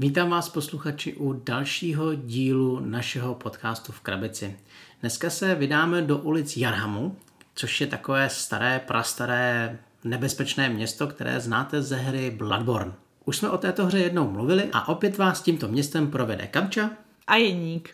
Vítám 0.00 0.30
vás 0.30 0.48
posluchači 0.48 1.14
u 1.14 1.32
dalšího 1.32 2.14
dílu 2.14 2.80
našeho 2.80 3.34
podcastu 3.34 3.92
v 3.92 4.00
Krabici. 4.00 4.56
Dneska 5.00 5.30
se 5.30 5.54
vydáme 5.54 6.02
do 6.02 6.18
ulic 6.18 6.56
Jarhamu, 6.56 7.16
což 7.54 7.80
je 7.80 7.86
takové 7.86 8.28
staré, 8.28 8.80
prastaré, 8.86 9.78
nebezpečné 10.04 10.68
město, 10.68 11.06
které 11.06 11.40
znáte 11.40 11.82
ze 11.82 11.96
hry 11.96 12.30
Bloodborne. 12.30 12.92
Už 13.24 13.36
jsme 13.36 13.50
o 13.50 13.58
této 13.58 13.86
hře 13.86 13.98
jednou 13.98 14.30
mluvili 14.30 14.68
a 14.72 14.88
opět 14.88 15.18
vás 15.18 15.42
tímto 15.42 15.68
městem 15.68 16.10
provede 16.10 16.46
Kamča 16.46 16.90
a 17.26 17.36
Jeník. 17.36 17.90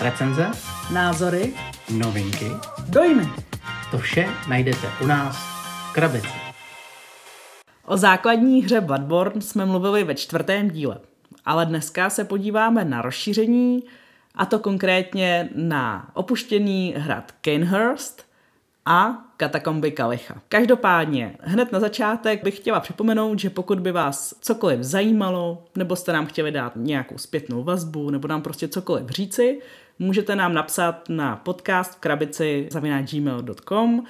Recenze, 0.00 0.50
názory, 0.92 1.54
novinky, 1.90 2.50
dojmy. 2.88 3.28
To 3.90 3.98
vše 3.98 4.28
najdete 4.48 4.88
u 5.02 5.06
nás 5.06 5.36
v 5.90 5.92
Krabici. 5.92 6.51
O 7.86 7.96
základní 7.96 8.62
hře 8.62 8.80
Bloodborne 8.80 9.40
jsme 9.40 9.66
mluvili 9.66 10.04
ve 10.04 10.14
čtvrtém 10.14 10.70
díle, 10.70 10.98
ale 11.44 11.66
dneska 11.66 12.10
se 12.10 12.24
podíváme 12.24 12.84
na 12.84 13.02
rozšíření, 13.02 13.82
a 14.34 14.46
to 14.46 14.58
konkrétně 14.58 15.48
na 15.54 16.10
opuštěný 16.14 16.94
hrad 16.96 17.32
Kanehurst 17.40 18.26
a 18.86 19.24
katakomby 19.36 19.90
Kalicha. 19.90 20.34
Každopádně, 20.48 21.36
hned 21.40 21.72
na 21.72 21.80
začátek 21.80 22.44
bych 22.44 22.56
chtěla 22.56 22.80
připomenout, 22.80 23.38
že 23.38 23.50
pokud 23.50 23.80
by 23.80 23.92
vás 23.92 24.34
cokoliv 24.40 24.80
zajímalo, 24.80 25.64
nebo 25.76 25.96
jste 25.96 26.12
nám 26.12 26.26
chtěli 26.26 26.50
dát 26.52 26.72
nějakou 26.76 27.18
zpětnou 27.18 27.64
vazbu, 27.64 28.10
nebo 28.10 28.28
nám 28.28 28.42
prostě 28.42 28.68
cokoliv 28.68 29.08
říci, 29.08 29.60
můžete 29.98 30.36
nám 30.36 30.54
napsat 30.54 31.08
na 31.08 31.36
podcast 31.36 31.94
v 31.94 32.00
krabici 32.00 32.68
gmail.com 33.10 34.04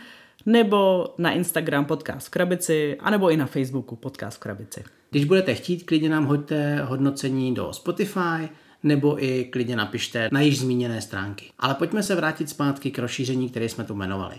nebo 0.46 1.06
na 1.19 1.32
Instagram 1.32 1.84
podcast 1.84 2.27
v 2.27 2.30
krabici, 2.30 2.96
anebo 3.01 3.30
i 3.30 3.37
na 3.37 3.46
Facebooku 3.46 3.96
podcast 3.96 4.37
v 4.37 4.41
krabici. 4.41 4.84
Když 5.10 5.24
budete 5.24 5.55
chtít, 5.55 5.82
klidně 5.82 6.09
nám 6.09 6.24
hoďte 6.24 6.82
hodnocení 6.82 7.55
do 7.55 7.73
Spotify, 7.73 8.48
nebo 8.82 9.24
i 9.24 9.45
klidně 9.45 9.76
napište 9.76 10.29
na 10.32 10.40
již 10.40 10.59
zmíněné 10.59 11.01
stránky. 11.01 11.51
Ale 11.59 11.74
pojďme 11.74 12.02
se 12.02 12.15
vrátit 12.15 12.49
zpátky 12.49 12.90
k 12.90 12.99
rozšíření, 12.99 13.49
které 13.49 13.68
jsme 13.68 13.84
tu 13.84 13.95
jmenovali. 13.95 14.37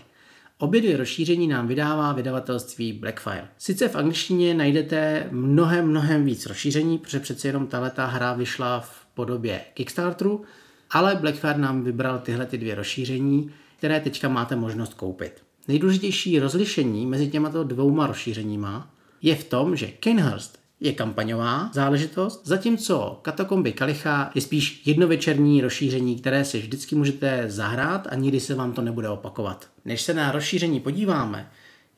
Obě 0.58 0.80
dvě 0.80 0.96
rozšíření 0.96 1.48
nám 1.48 1.68
vydává 1.68 2.12
vydavatelství 2.12 2.92
Blackfire. 2.92 3.48
Sice 3.58 3.88
v 3.88 3.96
angličtině 3.96 4.54
najdete 4.54 5.28
mnohem, 5.30 5.88
mnohem 5.88 6.24
víc 6.24 6.46
rozšíření, 6.46 6.98
protože 6.98 7.20
přece 7.20 7.48
jenom 7.48 7.66
tato 7.66 8.02
hra 8.06 8.32
vyšla 8.32 8.80
v 8.80 9.06
podobě 9.14 9.60
Kickstarteru, 9.74 10.44
ale 10.90 11.14
Blackfire 11.14 11.58
nám 11.58 11.82
vybral 11.82 12.18
tyhle 12.18 12.46
ty 12.46 12.58
dvě 12.58 12.74
rozšíření, 12.74 13.50
které 13.76 14.00
teďka 14.00 14.28
máte 14.28 14.56
možnost 14.56 14.94
koupit. 14.94 15.42
Nejdůležitější 15.68 16.38
rozlišení 16.38 17.06
mezi 17.06 17.28
těmato 17.28 17.64
dvouma 17.64 18.06
rozšířeníma 18.06 18.90
je 19.22 19.34
v 19.34 19.44
tom, 19.44 19.76
že 19.76 19.86
Kenhurst 19.86 20.58
je 20.80 20.92
kampaňová 20.92 21.70
záležitost, 21.72 22.46
zatímco 22.46 23.18
Katakomby 23.22 23.72
Kalicha 23.72 24.30
je 24.34 24.40
spíš 24.40 24.82
jednovečerní 24.86 25.60
rozšíření, 25.60 26.16
které 26.16 26.44
si 26.44 26.58
vždycky 26.58 26.94
můžete 26.94 27.44
zahrát 27.46 28.06
a 28.10 28.14
nikdy 28.14 28.40
se 28.40 28.54
vám 28.54 28.72
to 28.72 28.82
nebude 28.82 29.08
opakovat. 29.08 29.68
Než 29.84 30.02
se 30.02 30.14
na 30.14 30.32
rozšíření 30.32 30.80
podíváme, 30.80 31.50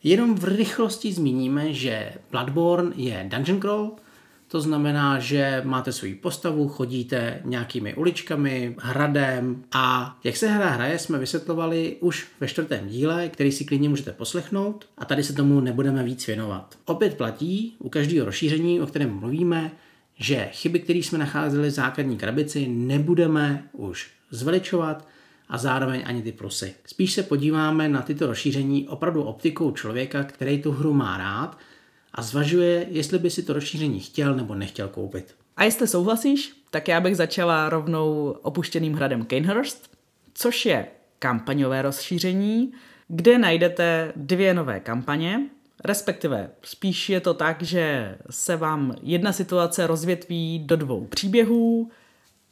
jenom 0.02 0.34
v 0.34 0.44
rychlosti 0.44 1.12
zmíníme, 1.12 1.72
že 1.72 2.12
Bloodborne 2.30 2.92
je 2.96 3.26
dungeon 3.28 3.60
crawl, 3.60 3.90
to 4.48 4.60
znamená, 4.60 5.18
že 5.18 5.62
máte 5.64 5.92
svou 5.92 6.08
postavu, 6.20 6.68
chodíte 6.68 7.40
nějakými 7.44 7.94
uličkami, 7.94 8.76
hradem 8.78 9.64
a 9.72 10.16
jak 10.24 10.36
se 10.36 10.48
hra 10.48 10.68
hraje, 10.68 10.98
jsme 10.98 11.18
vysvětlovali 11.18 11.96
už 12.00 12.26
ve 12.40 12.48
čtvrtém 12.48 12.88
díle, 12.88 13.28
který 13.28 13.52
si 13.52 13.64
klidně 13.64 13.88
můžete 13.88 14.12
poslechnout 14.12 14.88
a 14.98 15.04
tady 15.04 15.22
se 15.22 15.32
tomu 15.32 15.60
nebudeme 15.60 16.04
víc 16.04 16.26
věnovat. 16.26 16.78
Opět 16.84 17.16
platí 17.16 17.76
u 17.78 17.88
každého 17.88 18.26
rozšíření, 18.26 18.80
o 18.80 18.86
kterém 18.86 19.10
mluvíme, 19.10 19.70
že 20.18 20.48
chyby, 20.52 20.80
které 20.80 20.98
jsme 20.98 21.18
nacházeli 21.18 21.68
v 21.68 21.72
základní 21.72 22.16
krabici, 22.16 22.68
nebudeme 22.68 23.68
už 23.72 24.10
zveličovat 24.30 25.08
a 25.48 25.58
zároveň 25.58 26.02
ani 26.06 26.22
ty 26.22 26.32
plusy. 26.32 26.74
Spíš 26.86 27.12
se 27.12 27.22
podíváme 27.22 27.88
na 27.88 28.02
tyto 28.02 28.26
rozšíření 28.26 28.88
opravdu 28.88 29.22
optikou 29.22 29.70
člověka, 29.70 30.24
který 30.24 30.62
tu 30.62 30.72
hru 30.72 30.92
má 30.92 31.18
rád 31.18 31.58
a 32.16 32.22
zvažuje, 32.22 32.86
jestli 32.90 33.18
by 33.18 33.30
si 33.30 33.42
to 33.42 33.52
rozšíření 33.52 34.00
chtěl 34.00 34.34
nebo 34.34 34.54
nechtěl 34.54 34.88
koupit. 34.88 35.34
A 35.56 35.64
jestli 35.64 35.88
souhlasíš, 35.88 36.52
tak 36.70 36.88
já 36.88 37.00
bych 37.00 37.16
začala 37.16 37.68
rovnou 37.68 38.36
opuštěným 38.42 38.94
hradem 38.94 39.24
Kanehurst, 39.24 39.90
což 40.34 40.66
je 40.66 40.86
kampaňové 41.18 41.82
rozšíření, 41.82 42.72
kde 43.08 43.38
najdete 43.38 44.12
dvě 44.16 44.54
nové 44.54 44.80
kampaně, 44.80 45.40
respektive 45.84 46.50
spíš 46.62 47.08
je 47.08 47.20
to 47.20 47.34
tak, 47.34 47.62
že 47.62 48.16
se 48.30 48.56
vám 48.56 48.94
jedna 49.02 49.32
situace 49.32 49.86
rozvětví 49.86 50.58
do 50.66 50.76
dvou 50.76 51.06
příběhů 51.06 51.90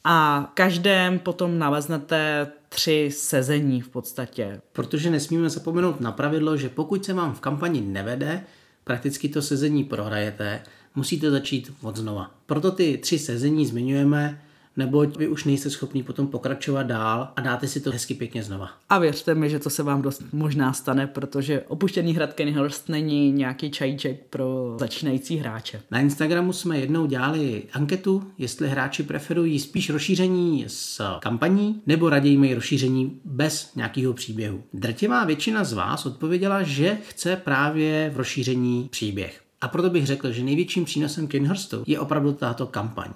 a 0.03 0.51
každém 0.53 1.19
potom 1.19 1.59
naleznete 1.59 2.47
tři 2.69 3.09
sezení 3.13 3.81
v 3.81 3.89
podstatě. 3.89 4.61
Protože 4.71 5.09
nesmíme 5.09 5.49
zapomenout 5.49 6.01
na 6.01 6.11
pravidlo, 6.11 6.57
že 6.57 6.69
pokud 6.69 7.05
se 7.05 7.13
vám 7.13 7.33
v 7.33 7.39
kampani 7.39 7.81
nevede, 7.81 8.43
prakticky 8.85 9.29
to 9.29 9.41
sezení 9.41 9.83
prohrajete, 9.83 10.61
musíte 10.95 11.31
začít 11.31 11.71
od 11.81 11.95
znova. 11.95 12.31
Proto 12.45 12.71
ty 12.71 12.97
tři 12.97 13.19
sezení 13.19 13.65
zmiňujeme, 13.65 14.41
neboť 14.77 15.17
vy 15.17 15.27
už 15.27 15.43
nejste 15.43 15.69
schopný 15.69 16.03
potom 16.03 16.27
pokračovat 16.27 16.83
dál 16.83 17.31
a 17.35 17.41
dáte 17.41 17.67
si 17.67 17.79
to 17.81 17.91
hezky 17.91 18.13
pěkně 18.13 18.43
znova. 18.43 18.69
A 18.89 18.99
věřte 18.99 19.35
mi, 19.35 19.49
že 19.49 19.59
to 19.59 19.69
se 19.69 19.83
vám 19.83 20.01
dost 20.01 20.23
možná 20.33 20.73
stane, 20.73 21.07
protože 21.07 21.61
opuštěný 21.67 22.13
hrad 22.13 22.33
Kenhurst 22.33 22.89
není 22.89 23.31
nějaký 23.31 23.71
čajíček 23.71 24.25
pro 24.29 24.77
začínající 24.79 25.37
hráče. 25.37 25.81
Na 25.91 25.99
Instagramu 25.99 26.53
jsme 26.53 26.79
jednou 26.79 27.05
dělali 27.05 27.63
anketu, 27.73 28.23
jestli 28.37 28.69
hráči 28.69 29.03
preferují 29.03 29.59
spíš 29.59 29.89
rozšíření 29.89 30.65
s 30.67 31.01
kampaní 31.19 31.81
nebo 31.85 32.09
raději 32.09 32.37
mají 32.37 32.53
rozšíření 32.53 33.19
bez 33.25 33.75
nějakého 33.75 34.13
příběhu. 34.13 34.63
Drtivá 34.73 35.25
většina 35.25 35.63
z 35.63 35.73
vás 35.73 36.05
odpověděla, 36.05 36.63
že 36.63 36.97
chce 37.09 37.35
právě 37.35 38.11
v 38.13 38.17
rozšíření 38.17 38.87
příběh. 38.91 39.41
A 39.61 39.67
proto 39.67 39.89
bych 39.89 40.05
řekl, 40.05 40.31
že 40.31 40.43
největším 40.43 40.85
přínosem 40.85 41.27
Kenhurstu 41.27 41.83
je 41.87 41.99
opravdu 41.99 42.33
tato 42.33 42.67
kampaň. 42.67 43.09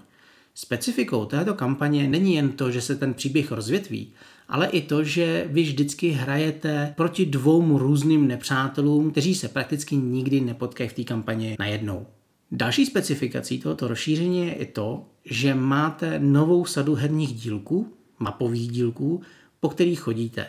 Specifikou 0.61 1.25
této 1.25 1.53
kampaně 1.53 2.07
není 2.07 2.35
jen 2.35 2.51
to, 2.51 2.71
že 2.71 2.81
se 2.81 2.95
ten 2.95 3.13
příběh 3.13 3.51
rozvětví, 3.51 4.13
ale 4.49 4.67
i 4.67 4.81
to, 4.81 5.03
že 5.03 5.47
vy 5.49 5.61
vždycky 5.61 6.09
hrajete 6.09 6.93
proti 6.97 7.25
dvou 7.25 7.77
různým 7.77 8.27
nepřátelům, 8.27 9.11
kteří 9.11 9.35
se 9.35 9.47
prakticky 9.47 9.95
nikdy 9.95 10.41
nepotkají 10.41 10.89
v 10.89 10.93
té 10.93 11.03
kampani 11.03 11.55
najednou. 11.59 12.07
Další 12.51 12.85
specifikací 12.85 13.59
tohoto 13.59 13.87
rozšíření 13.87 14.47
je 14.47 14.53
i 14.53 14.65
to, 14.65 15.05
že 15.25 15.55
máte 15.55 16.19
novou 16.19 16.65
sadu 16.65 16.95
herních 16.95 17.33
dílků, 17.33 17.93
mapových 18.19 18.71
dílků, 18.71 19.21
po 19.59 19.69
kterých 19.69 19.99
chodíte. 19.99 20.47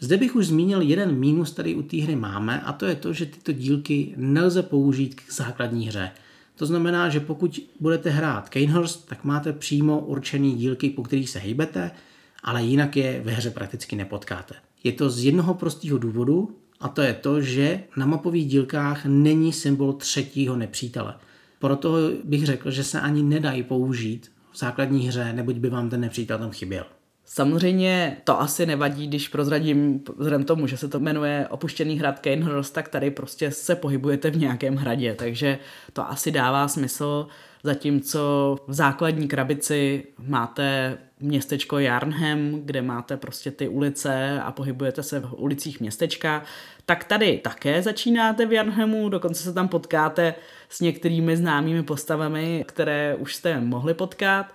Zde 0.00 0.16
bych 0.16 0.36
už 0.36 0.46
zmínil 0.46 0.80
jeden 0.80 1.18
mínus, 1.18 1.50
který 1.50 1.74
u 1.74 1.82
té 1.82 1.96
hry 1.96 2.16
máme, 2.16 2.60
a 2.60 2.72
to 2.72 2.86
je 2.86 2.94
to, 2.94 3.12
že 3.12 3.26
tyto 3.26 3.52
dílky 3.52 4.14
nelze 4.16 4.62
použít 4.62 5.14
k 5.14 5.32
základní 5.32 5.88
hře– 5.88 6.10
to 6.56 6.66
znamená, 6.66 7.08
že 7.08 7.20
pokud 7.20 7.60
budete 7.80 8.10
hrát 8.10 8.48
Kanehurst, 8.48 9.08
tak 9.08 9.24
máte 9.24 9.52
přímo 9.52 10.00
určený 10.00 10.54
dílky, 10.54 10.90
po 10.90 11.02
kterých 11.02 11.30
se 11.30 11.38
hejbete, 11.38 11.90
ale 12.42 12.62
jinak 12.62 12.96
je 12.96 13.20
ve 13.24 13.32
hře 13.32 13.50
prakticky 13.50 13.96
nepotkáte. 13.96 14.54
Je 14.84 14.92
to 14.92 15.10
z 15.10 15.24
jednoho 15.24 15.54
prostého 15.54 15.98
důvodu, 15.98 16.56
a 16.80 16.88
to 16.88 17.02
je 17.02 17.14
to, 17.14 17.40
že 17.40 17.84
na 17.96 18.06
mapových 18.06 18.46
dílkách 18.46 19.06
není 19.06 19.52
symbol 19.52 19.92
třetího 19.92 20.56
nepřítele. 20.56 21.14
Proto 21.58 21.96
bych 22.24 22.46
řekl, 22.46 22.70
že 22.70 22.84
se 22.84 23.00
ani 23.00 23.22
nedají 23.22 23.62
použít 23.62 24.30
v 24.52 24.58
základní 24.58 25.08
hře, 25.08 25.32
neboť 25.32 25.56
by 25.56 25.70
vám 25.70 25.90
ten 25.90 26.00
nepřítel 26.00 26.38
tam 26.38 26.50
chyběl. 26.50 26.84
Samozřejmě 27.34 28.16
to 28.24 28.40
asi 28.40 28.66
nevadí, 28.66 29.06
když 29.06 29.28
prozradím 29.28 30.04
vzhledem 30.16 30.44
tomu, 30.44 30.66
že 30.66 30.76
se 30.76 30.88
to 30.88 31.00
jmenuje 31.00 31.46
Opuštěný 31.50 31.98
hrad 31.98 32.18
Kanehurst, 32.18 32.74
tak 32.74 32.88
tady 32.88 33.10
prostě 33.10 33.50
se 33.50 33.76
pohybujete 33.76 34.30
v 34.30 34.36
nějakém 34.36 34.76
hradě, 34.76 35.14
takže 35.14 35.58
to 35.92 36.10
asi 36.10 36.30
dává 36.30 36.68
smysl, 36.68 37.26
zatímco 37.62 38.56
v 38.66 38.72
základní 38.72 39.28
krabici 39.28 40.04
máte 40.18 40.98
městečko 41.20 41.78
Jarnhem, 41.78 42.60
kde 42.64 42.82
máte 42.82 43.16
prostě 43.16 43.50
ty 43.50 43.68
ulice 43.68 44.40
a 44.40 44.52
pohybujete 44.52 45.02
se 45.02 45.20
v 45.20 45.32
ulicích 45.32 45.80
městečka, 45.80 46.42
tak 46.86 47.04
tady 47.04 47.40
také 47.44 47.82
začínáte 47.82 48.46
v 48.46 48.52
Jarnhemu, 48.52 49.08
dokonce 49.08 49.42
se 49.42 49.52
tam 49.52 49.68
potkáte 49.68 50.34
s 50.68 50.80
některými 50.80 51.36
známými 51.36 51.82
postavami, 51.82 52.64
které 52.68 53.14
už 53.14 53.34
jste 53.34 53.60
mohli 53.60 53.94
potkat 53.94 54.54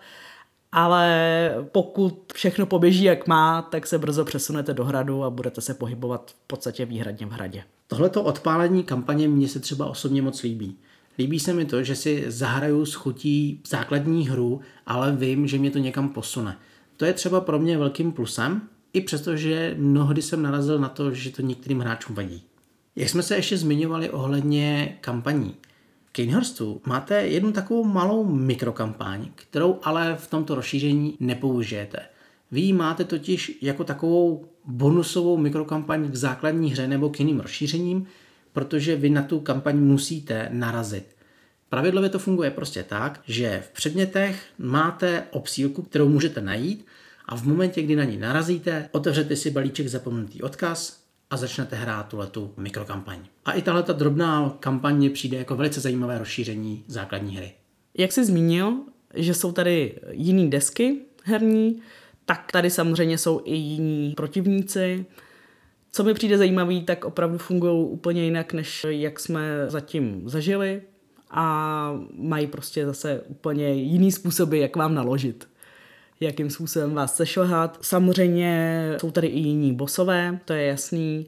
ale 0.72 1.52
pokud 1.72 2.34
všechno 2.34 2.66
poběží 2.66 3.04
jak 3.04 3.28
má, 3.28 3.62
tak 3.62 3.88
se 3.88 3.98
brzo 3.98 4.26
přesunete 4.26 4.74
do 4.74 4.86
hradu 4.86 5.24
a 5.24 5.30
budete 5.30 5.62
se 5.62 5.74
pohybovat 5.74 6.32
v 6.32 6.48
podstatě 6.48 6.86
výhradně 6.86 7.26
v 7.26 7.32
hradě. 7.32 7.64
Tohleto 7.88 8.24
odpálení 8.24 8.84
kampaně 8.84 9.28
mně 9.28 9.48
se 9.48 9.60
třeba 9.60 9.86
osobně 9.86 10.22
moc 10.22 10.44
líbí. 10.44 10.78
Líbí 11.18 11.40
se 11.40 11.54
mi 11.54 11.66
to, 11.66 11.84
že 11.84 11.96
si 11.96 12.26
zahraju 12.28 12.86
s 12.86 12.94
chutí 12.94 13.62
základní 13.68 14.30
hru, 14.30 14.62
ale 14.86 15.12
vím, 15.12 15.48
že 15.48 15.58
mě 15.58 15.72
to 15.72 15.80
někam 15.80 16.10
posune. 16.10 16.58
To 16.98 17.06
je 17.06 17.14
třeba 17.14 17.42
pro 17.42 17.60
mě 17.60 17.78
velkým 17.78 18.12
plusem, 18.12 18.62
i 18.94 19.02
přestože 19.02 19.76
mnohdy 19.78 20.22
jsem 20.22 20.42
narazil 20.42 20.80
na 20.80 20.90
to, 20.90 21.14
že 21.14 21.32
to 21.32 21.42
některým 21.42 21.80
hráčům 21.80 22.16
vadí. 22.16 22.44
Jak 22.96 23.10
jsme 23.10 23.24
se 23.24 23.36
ještě 23.36 23.58
zmiňovali 23.58 24.10
ohledně 24.10 24.98
kampaní, 25.02 25.56
V 26.10 26.14
Kanehurstu 26.14 26.82
máte 26.86 27.28
jednu 27.28 27.52
takovou 27.52 27.84
malou 27.84 28.26
mikrokampaň, 28.26 29.28
kterou 29.36 29.80
ale 29.84 30.16
v 30.16 30.28
tomto 30.28 30.56
rozšíření 30.56 31.18
nepoužijete. 31.20 32.00
Vy 32.52 32.62
ji 32.62 32.74
máte 32.74 33.04
totiž 33.04 33.60
jako 33.62 33.84
takovou 33.84 34.46
bonusovou 34.66 35.38
mikrokampaň 35.38 36.12
k 36.12 36.16
základní 36.16 36.72
hře 36.72 36.88
nebo 36.88 37.10
k 37.10 37.20
jiným 37.20 37.40
rozšířením, 37.40 38.08
protože 38.54 38.96
vy 38.96 39.10
na 39.10 39.22
tu 39.22 39.40
kampaň 39.40 39.78
musíte 39.78 40.50
narazit. 40.52 41.16
Pravidlově 41.70 42.10
to 42.10 42.20
funguje 42.20 42.52
prostě 42.52 42.84
tak, 42.84 43.22
že 43.28 43.64
v 43.66 43.72
předmětech 43.72 44.44
máte 44.58 45.24
obsílku, 45.32 45.82
kterou 45.82 46.10
můžete 46.10 46.42
najít 46.42 46.86
a 47.26 47.38
v 47.38 47.44
momentě, 47.44 47.82
kdy 47.82 47.96
na 47.96 48.04
ní 48.04 48.18
narazíte, 48.18 48.90
otevřete 48.92 49.36
si 49.36 49.52
balíček 49.52 49.88
zapomenutý 49.88 50.42
odkaz 50.42 51.00
a 51.30 51.38
začnete 51.38 51.76
hrát 51.76 52.08
tuhle 52.08 52.30
mikrokampaň. 52.58 53.20
A 53.46 53.52
i 53.52 53.62
tahle 53.62 53.84
drobná 53.94 54.58
kampaň 54.60 55.10
přijde 55.10 55.38
jako 55.38 55.56
velice 55.56 55.80
zajímavé 55.80 56.18
rozšíření 56.18 56.84
základní 56.88 57.36
hry. 57.36 57.52
Jak 57.98 58.12
jsi 58.12 58.26
zmínil, 58.26 58.74
že 59.14 59.34
jsou 59.34 59.52
tady 59.52 60.00
jiné 60.12 60.50
desky 60.50 61.02
herní, 61.24 61.82
tak 62.26 62.52
tady 62.52 62.70
samozřejmě 62.70 63.18
jsou 63.18 63.42
i 63.46 63.56
jiní 63.56 64.14
protivníci. 64.16 65.06
Co 65.92 66.04
mi 66.04 66.14
přijde 66.14 66.38
zajímavý, 66.38 66.84
tak 66.84 67.06
opravdu 67.06 67.38
fungují 67.38 67.90
úplně 67.90 68.24
jinak, 68.24 68.54
než 68.54 68.86
jak 68.90 69.20
jsme 69.20 69.66
zatím 69.68 70.30
zažili 70.30 70.82
a 71.30 72.00
mají 72.14 72.48
prostě 72.48 72.86
zase 72.86 73.22
úplně 73.28 73.74
jiný 73.74 74.12
způsoby, 74.12 74.62
jak 74.62 74.76
vám 74.76 74.96
naložit 74.96 75.48
jakým 76.20 76.50
způsobem 76.50 76.94
vás 76.94 77.16
sešlehat. 77.16 77.78
Samozřejmě 77.82 78.80
jsou 79.00 79.12
tady 79.12 79.28
i 79.28 79.40
jiní 79.40 79.74
bosové, 79.74 80.40
to 80.46 80.54
je 80.54 80.66
jasný. 80.66 81.28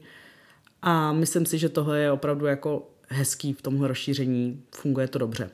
A 0.82 1.12
myslím 1.12 1.46
si, 1.46 1.58
že 1.58 1.68
tohle 1.68 1.98
je 1.98 2.12
opravdu 2.12 2.46
jako 2.46 2.88
hezký 3.08 3.52
v 3.52 3.62
tomhle 3.62 3.88
rozšíření, 3.88 4.62
funguje 4.74 5.08
to 5.08 5.18
dobře. 5.18 5.50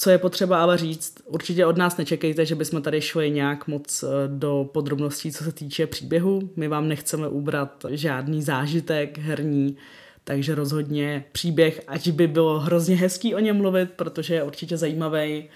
Co 0.00 0.10
je 0.10 0.18
potřeba 0.18 0.62
ale 0.62 0.78
říct, 0.78 1.14
určitě 1.26 1.66
od 1.66 1.76
nás 1.76 1.96
nečekejte, 1.96 2.46
že 2.46 2.54
bychom 2.54 2.82
tady 2.82 3.00
šli 3.00 3.30
nějak 3.30 3.66
moc 3.68 4.02
eh, 4.02 4.06
do 4.26 4.70
podrobností, 4.72 5.32
co 5.32 5.44
se 5.44 5.52
týče 5.52 5.86
příběhu. 5.86 6.50
My 6.56 6.68
vám 6.68 6.88
nechceme 6.88 7.28
ubrat 7.28 7.86
žádný 7.88 8.42
zážitek 8.42 9.18
herní, 9.18 9.76
takže 10.24 10.54
rozhodně 10.54 11.24
příběh, 11.32 11.80
ať 11.86 12.08
by 12.08 12.26
bylo 12.26 12.60
hrozně 12.60 12.96
hezký 12.96 13.34
o 13.34 13.38
něm 13.38 13.56
mluvit, 13.56 13.90
protože 13.90 14.34
je 14.34 14.42
určitě 14.42 14.76
zajímavý, 14.76 15.48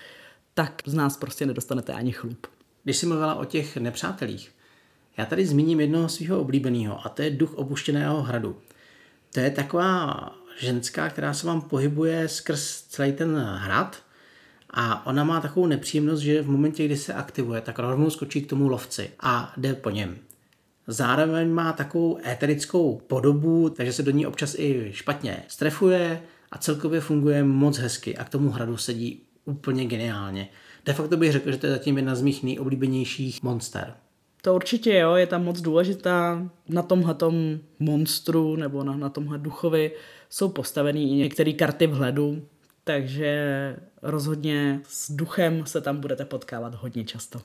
tak 0.54 0.82
z 0.86 0.94
nás 0.94 1.16
prostě 1.16 1.46
nedostanete 1.46 1.92
ani 1.92 2.12
chlup. 2.12 2.46
Když 2.84 2.96
jsi 2.96 3.06
mluvila 3.06 3.34
o 3.34 3.44
těch 3.44 3.76
nepřátelích, 3.76 4.52
já 5.16 5.24
tady 5.24 5.46
zmíním 5.46 5.80
jednoho 5.80 6.08
svého 6.08 6.40
oblíbeného 6.40 7.06
a 7.06 7.08
to 7.08 7.22
je 7.22 7.30
duch 7.30 7.54
opuštěného 7.54 8.22
hradu. 8.22 8.56
To 9.34 9.40
je 9.40 9.50
taková 9.50 10.30
ženská, 10.58 11.08
která 11.08 11.34
se 11.34 11.46
vám 11.46 11.60
pohybuje 11.60 12.28
skrz 12.28 12.82
celý 12.82 13.12
ten 13.12 13.36
hrad 13.36 14.02
a 14.70 15.06
ona 15.06 15.24
má 15.24 15.40
takovou 15.40 15.66
nepříjemnost, 15.66 16.22
že 16.22 16.42
v 16.42 16.50
momentě, 16.50 16.84
kdy 16.84 16.96
se 16.96 17.14
aktivuje, 17.14 17.60
tak 17.60 17.78
rovnou 17.78 18.10
skočí 18.10 18.42
k 18.42 18.48
tomu 18.48 18.68
lovci 18.68 19.10
a 19.20 19.52
jde 19.56 19.74
po 19.74 19.90
něm. 19.90 20.18
Zároveň 20.86 21.50
má 21.50 21.72
takovou 21.72 22.18
éterickou 22.26 23.02
podobu, 23.06 23.70
takže 23.70 23.92
se 23.92 24.02
do 24.02 24.10
ní 24.10 24.26
občas 24.26 24.54
i 24.58 24.90
špatně 24.92 25.42
strefuje 25.48 26.22
a 26.50 26.58
celkově 26.58 27.00
funguje 27.00 27.44
moc 27.44 27.78
hezky 27.78 28.16
a 28.16 28.24
k 28.24 28.28
tomu 28.28 28.50
hradu 28.50 28.76
sedí 28.76 29.22
úplně 29.44 29.84
geniálně. 29.84 30.48
De 30.84 30.92
facto 30.92 31.16
bych 31.16 31.32
řekl, 31.32 31.50
že 31.52 31.58
to 31.58 31.66
je 31.66 31.72
zatím 31.72 31.96
jedna 31.96 32.14
z 32.14 32.22
mých 32.22 32.42
nejoblíbenějších 32.42 33.42
monster. 33.42 33.94
To 34.42 34.54
určitě 34.54 34.94
jo, 34.94 35.14
je 35.14 35.26
tam 35.26 35.44
moc 35.44 35.60
důležitá. 35.60 36.48
Na 36.68 36.82
tomhle 36.82 37.16
monstru 37.78 38.56
nebo 38.56 38.84
na, 38.84 38.96
na 38.96 39.08
tomhle 39.08 39.38
duchovi 39.38 39.92
jsou 40.30 40.48
postaveny 40.48 41.02
i 41.02 41.14
některé 41.14 41.52
karty 41.52 41.86
vhledu, 41.86 42.42
takže 42.84 43.76
rozhodně 44.02 44.80
s 44.88 45.10
duchem 45.10 45.66
se 45.66 45.80
tam 45.80 46.00
budete 46.00 46.24
potkávat 46.24 46.74
hodně 46.74 47.04
často. 47.04 47.40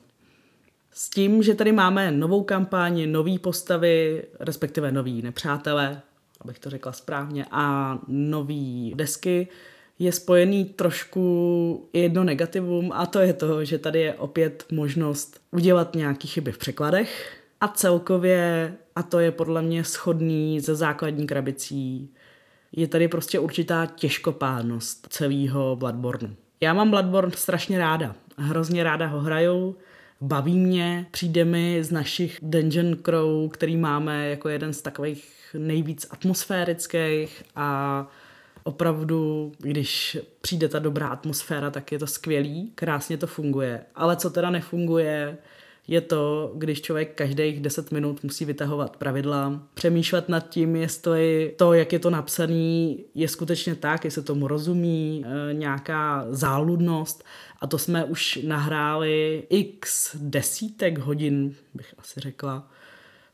S 0.90 1.10
tím, 1.10 1.42
že 1.42 1.54
tady 1.54 1.72
máme 1.72 2.10
novou 2.10 2.42
kampaň, 2.42 3.12
nový 3.12 3.38
postavy, 3.38 4.24
respektive 4.40 4.92
nový 4.92 5.22
nepřátelé, 5.22 6.02
abych 6.40 6.58
to 6.58 6.70
řekla 6.70 6.92
správně, 6.92 7.46
a 7.50 7.98
nový 8.08 8.92
desky, 8.96 9.48
je 9.98 10.12
spojený 10.12 10.64
trošku 10.64 11.88
jedno 11.92 12.24
negativum 12.24 12.90
a 12.94 13.06
to 13.06 13.18
je 13.18 13.32
to, 13.32 13.64
že 13.64 13.78
tady 13.78 14.00
je 14.00 14.14
opět 14.14 14.64
možnost 14.72 15.40
udělat 15.50 15.94
nějaké 15.94 16.28
chyby 16.28 16.52
v 16.52 16.58
překladech 16.58 17.38
a 17.60 17.68
celkově, 17.68 18.74
a 18.96 19.02
to 19.02 19.18
je 19.18 19.32
podle 19.32 19.62
mě 19.62 19.84
schodný 19.84 20.60
ze 20.60 20.74
základní 20.74 21.26
krabicí, 21.26 22.10
je 22.72 22.86
tady 22.88 23.08
prostě 23.08 23.38
určitá 23.38 23.86
těžkopádnost 23.86 25.06
celého 25.10 25.76
Bloodborne. 25.76 26.34
Já 26.60 26.74
mám 26.74 26.90
Bloodborne 26.90 27.32
strašně 27.36 27.78
ráda. 27.78 28.14
Hrozně 28.36 28.84
ráda 28.84 29.06
ho 29.06 29.20
hraju, 29.20 29.76
baví 30.20 30.58
mě, 30.58 31.06
přijde 31.10 31.44
mi 31.44 31.84
z 31.84 31.90
našich 31.90 32.38
Dungeon 32.42 32.96
Crow, 32.96 33.48
který 33.50 33.76
máme 33.76 34.28
jako 34.28 34.48
jeden 34.48 34.72
z 34.72 34.82
takových 34.82 35.34
nejvíc 35.58 36.06
atmosférických 36.10 37.42
a 37.56 38.06
opravdu, 38.68 39.52
když 39.58 40.18
přijde 40.40 40.68
ta 40.68 40.78
dobrá 40.78 41.08
atmosféra, 41.08 41.70
tak 41.70 41.92
je 41.92 41.98
to 41.98 42.06
skvělý, 42.06 42.72
krásně 42.74 43.16
to 43.16 43.26
funguje. 43.26 43.80
Ale 43.94 44.16
co 44.16 44.30
teda 44.30 44.50
nefunguje, 44.50 45.38
je 45.88 46.00
to, 46.00 46.52
když 46.56 46.82
člověk 46.82 47.14
každých 47.14 47.60
10 47.60 47.92
minut 47.92 48.22
musí 48.22 48.44
vytahovat 48.44 48.96
pravidla, 48.96 49.62
přemýšlet 49.74 50.28
nad 50.28 50.48
tím, 50.48 50.76
jestli 50.76 51.54
to, 51.56 51.72
jak 51.72 51.92
je 51.92 51.98
to 51.98 52.10
napsané, 52.10 52.94
je 53.14 53.28
skutečně 53.28 53.74
tak, 53.74 54.04
jestli 54.04 54.22
tomu 54.22 54.48
rozumí, 54.48 55.24
e, 55.24 55.54
nějaká 55.54 56.26
záludnost. 56.30 57.24
A 57.60 57.66
to 57.66 57.78
jsme 57.78 58.04
už 58.04 58.38
nahráli 58.46 59.42
x 59.50 60.16
desítek 60.20 60.98
hodin, 60.98 61.54
bych 61.74 61.94
asi 61.98 62.20
řekla, 62.20 62.70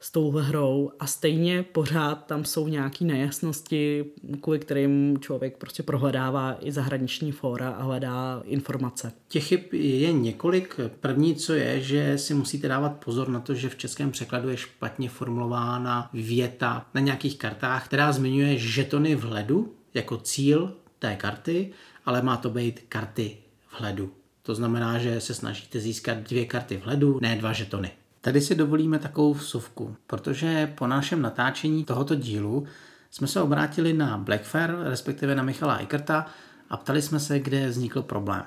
s 0.05 0.11
touhle 0.11 0.43
hrou 0.43 0.91
a 1.01 1.07
stejně 1.07 1.63
pořád 1.63 2.27
tam 2.27 2.45
jsou 2.45 2.69
nějaké 2.69 3.05
nejasnosti, 3.05 4.05
kvůli 4.41 4.59
kterým 4.59 5.19
člověk 5.21 5.57
prostě 5.57 5.83
prohledává 5.83 6.57
i 6.61 6.73
zahraniční 6.73 7.33
fóra 7.33 7.71
a 7.71 7.83
hledá 7.83 8.43
informace. 8.45 9.13
Těch 9.29 9.45
chyb 9.45 9.61
je 9.73 10.13
několik. 10.13 10.81
První, 11.01 11.35
co 11.35 11.53
je, 11.53 11.81
že 11.81 12.19
si 12.19 12.35
musíte 12.35 12.69
dávat 12.69 13.05
pozor 13.05 13.29
na 13.29 13.41
to, 13.41 13.55
že 13.55 13.69
v 13.69 13.77
českém 13.77 14.11
překladu 14.11 14.49
je 14.49 14.57
špatně 14.57 15.09
formulována 15.09 16.11
věta 16.13 16.87
na 16.95 17.01
nějakých 17.01 17.39
kartách, 17.39 17.87
která 17.87 18.13
zmiňuje 18.13 18.59
žetony 18.59 19.15
vhledu 19.15 19.75
jako 19.95 20.17
cíl 20.17 20.73
té 20.99 21.17
karty, 21.17 21.73
ale 22.07 22.23
má 22.23 22.37
to 22.37 22.51
být 22.51 22.81
karty 22.89 23.37
vhledu. 23.77 24.11
To 24.43 24.55
znamená, 24.55 24.99
že 24.99 25.21
se 25.21 25.35
snažíte 25.35 25.81
získat 25.81 26.19
dvě 26.19 26.45
karty 26.47 26.77
vhledu, 26.77 27.19
ne 27.23 27.37
dva 27.37 27.53
žetony. 27.53 27.91
Tady 28.25 28.41
si 28.41 28.55
dovolíme 28.55 28.99
takovou 28.99 29.35
vsuvku, 29.35 29.97
protože 30.07 30.73
po 30.75 30.87
našem 30.87 31.23
natáčení 31.23 31.85
tohoto 31.85 32.15
dílu 32.15 32.67
jsme 33.11 33.27
se 33.27 33.41
obrátili 33.41 33.93
na 33.93 34.19
Blackfair, 34.19 34.77
respektive 34.83 35.35
na 35.35 35.43
Michala 35.43 35.79
Ikerta 35.79 36.27
a 36.71 36.77
ptali 36.77 37.03
jsme 37.03 37.21
se, 37.21 37.39
kde 37.39 37.69
vznikl 37.69 38.03
problém. 38.03 38.45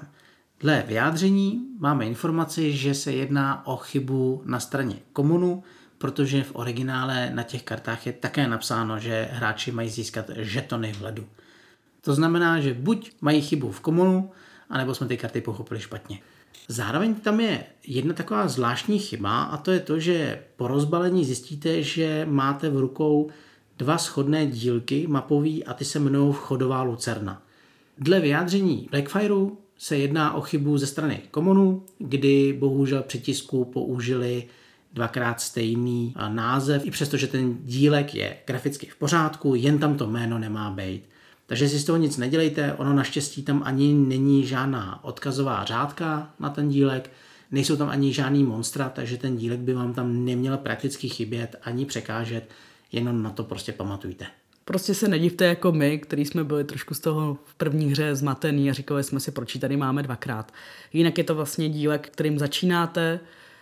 Dle 0.59 0.83
vyjádření 0.87 1.67
máme 1.79 2.05
informaci, 2.05 2.77
že 2.77 2.93
se 2.93 3.11
jedná 3.11 3.67
o 3.67 3.77
chybu 3.77 4.41
na 4.45 4.59
straně 4.59 4.95
komunu, 5.13 5.63
protože 5.97 6.43
v 6.43 6.55
originále 6.55 7.31
na 7.33 7.43
těch 7.43 7.63
kartách 7.63 8.07
je 8.07 8.13
také 8.13 8.47
napsáno, 8.47 8.99
že 8.99 9.29
hráči 9.31 9.71
mají 9.71 9.89
získat 9.89 10.25
žetony 10.35 10.93
v 10.93 11.01
ledu. 11.01 11.25
To 12.01 12.13
znamená, 12.13 12.59
že 12.59 12.73
buď 12.73 13.11
mají 13.21 13.41
chybu 13.41 13.71
v 13.71 13.79
komunu, 13.79 14.31
anebo 14.69 14.95
jsme 14.95 15.07
ty 15.07 15.17
karty 15.17 15.41
pochopili 15.41 15.79
špatně. 15.79 16.19
Zároveň 16.67 17.15
tam 17.15 17.39
je 17.39 17.63
jedna 17.87 18.13
taková 18.13 18.47
zvláštní 18.47 18.99
chyba 18.99 19.43
a 19.43 19.57
to 19.57 19.71
je 19.71 19.79
to, 19.79 19.99
že 19.99 20.43
po 20.55 20.67
rozbalení 20.67 21.25
zjistíte, 21.25 21.83
že 21.83 22.27
máte 22.29 22.69
v 22.69 22.77
rukou 22.77 23.29
dva 23.77 23.97
schodné 23.97 24.47
dílky 24.47 25.07
mapový 25.07 25.63
a 25.65 25.73
ty 25.73 25.85
se 25.85 25.99
jmenují 25.99 26.33
vchodová 26.33 26.81
lucerna. 26.81 27.41
Dle 27.97 28.19
vyjádření 28.19 28.87
Blackfireu 28.91 29.57
se 29.77 29.97
jedná 29.97 30.33
o 30.33 30.41
chybu 30.41 30.77
ze 30.77 30.87
strany 30.87 31.21
komunu, 31.31 31.83
kdy 31.97 32.57
bohužel 32.59 33.03
při 33.03 33.19
tisku 33.19 33.65
použili 33.65 34.47
dvakrát 34.93 35.41
stejný 35.41 36.13
název, 36.27 36.85
i 36.85 36.91
přestože 36.91 37.27
ten 37.27 37.57
dílek 37.63 38.15
je 38.15 38.37
graficky 38.45 38.85
v 38.85 38.95
pořádku, 38.95 39.55
jen 39.55 39.79
tam 39.79 39.97
to 39.97 40.07
jméno 40.07 40.39
nemá 40.39 40.71
být. 40.71 41.03
Takže 41.47 41.69
si 41.69 41.79
z 41.79 41.85
toho 41.85 41.97
nic 41.97 42.17
nedělejte, 42.17 42.73
ono 42.73 42.93
naštěstí 42.93 43.43
tam 43.43 43.61
ani 43.65 43.93
není 43.93 44.45
žádná 44.45 45.03
odkazová 45.03 45.65
řádka 45.65 46.29
na 46.39 46.49
ten 46.49 46.69
dílek, 46.69 47.11
nejsou 47.51 47.75
tam 47.75 47.89
ani 47.89 48.13
žádný 48.13 48.43
monstra, 48.43 48.89
takže 48.89 49.17
ten 49.17 49.37
dílek 49.37 49.59
by 49.59 49.73
vám 49.73 49.93
tam 49.93 50.25
neměl 50.25 50.57
prakticky 50.57 51.09
chybět 51.09 51.55
ani 51.61 51.85
překážet, 51.85 52.49
jenom 52.91 53.23
na 53.23 53.29
to 53.29 53.43
prostě 53.43 53.71
pamatujte. 53.71 54.25
Prostě 54.65 54.93
se 54.93 55.07
nedivte 55.07 55.45
jako 55.45 55.71
my, 55.71 55.99
který 55.99 56.25
jsme 56.25 56.43
byli 56.43 56.63
trošku 56.63 56.93
z 56.93 56.99
toho 56.99 57.37
v 57.45 57.55
první 57.55 57.91
hře 57.91 58.15
zmatený 58.15 58.69
a 58.69 58.73
říkali 58.73 59.03
jsme 59.03 59.19
si, 59.19 59.31
proč 59.31 59.57
tady 59.57 59.77
máme 59.77 60.03
dvakrát. 60.03 60.51
Jinak 60.93 61.17
je 61.17 61.23
to 61.23 61.35
vlastně 61.35 61.69
dílek, 61.69 62.09
kterým 62.09 62.39
začínáte 62.39 63.19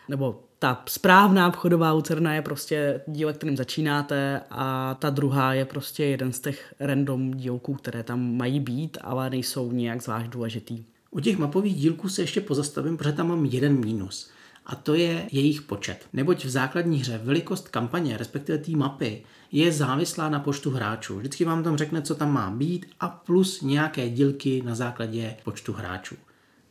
nebo 0.09 0.43
ta 0.59 0.83
správná 0.85 1.47
obchodová 1.47 1.91
lucerna 1.91 2.33
je 2.33 2.41
prostě 2.41 3.01
díl, 3.07 3.33
kterým 3.33 3.57
začínáte 3.57 4.41
a 4.49 4.95
ta 4.99 5.09
druhá 5.09 5.53
je 5.53 5.65
prostě 5.65 6.05
jeden 6.05 6.33
z 6.33 6.39
těch 6.39 6.75
random 6.79 7.31
dílků, 7.31 7.73
které 7.73 8.03
tam 8.03 8.37
mají 8.37 8.59
být, 8.59 8.97
ale 9.01 9.29
nejsou 9.29 9.71
nějak 9.71 10.03
zvlášť 10.03 10.29
důležitý. 10.29 10.83
U 11.11 11.19
těch 11.19 11.37
mapových 11.37 11.75
dílků 11.75 12.09
se 12.09 12.21
ještě 12.21 12.41
pozastavím, 12.41 12.97
protože 12.97 13.11
tam 13.11 13.27
mám 13.27 13.45
jeden 13.45 13.79
mínus. 13.79 14.29
A 14.65 14.75
to 14.75 14.93
je 14.93 15.27
jejich 15.31 15.61
počet. 15.61 16.05
Neboť 16.13 16.45
v 16.45 16.49
základní 16.49 16.99
hře 16.99 17.21
velikost 17.23 17.69
kampaně, 17.69 18.17
respektive 18.17 18.57
té 18.57 18.71
mapy, 18.71 19.23
je 19.51 19.71
závislá 19.71 20.29
na 20.29 20.39
počtu 20.39 20.71
hráčů. 20.71 21.17
Vždycky 21.17 21.45
vám 21.45 21.63
tam 21.63 21.77
řekne, 21.77 22.01
co 22.01 22.15
tam 22.15 22.33
má 22.33 22.51
být 22.51 22.85
a 22.99 23.07
plus 23.07 23.61
nějaké 23.61 24.09
dílky 24.09 24.61
na 24.65 24.75
základě 24.75 25.35
počtu 25.43 25.73
hráčů. 25.73 26.15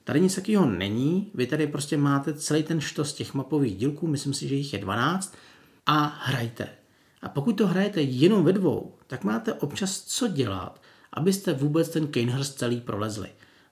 Tady 0.04 0.20
nic 0.20 0.34
takového 0.34 0.66
není, 0.66 1.30
vy 1.34 1.46
tady 1.46 1.66
prostě 1.66 1.96
máte 1.96 2.34
celý 2.34 2.62
ten 2.62 2.80
štos 2.80 3.12
těch 3.12 3.34
mapových 3.34 3.76
dílků, 3.76 4.06
myslím 4.06 4.34
si, 4.34 4.48
že 4.48 4.54
jich 4.54 4.72
je 4.72 4.78
12, 4.78 5.36
a 5.86 6.20
hrajte. 6.24 6.68
A 7.22 7.28
pokud 7.28 7.52
to 7.52 7.66
hrajete 7.66 8.02
jenom 8.02 8.44
ve 8.44 8.52
dvou, 8.52 8.94
tak 9.06 9.24
máte 9.24 9.52
občas 9.52 10.00
co 10.00 10.28
dělat, 10.28 10.80
abyste 11.12 11.52
vůbec 11.52 11.88
ten 11.88 12.06
Kanehurst 12.06 12.58
celý 12.58 12.80
prolezli. 12.80 13.28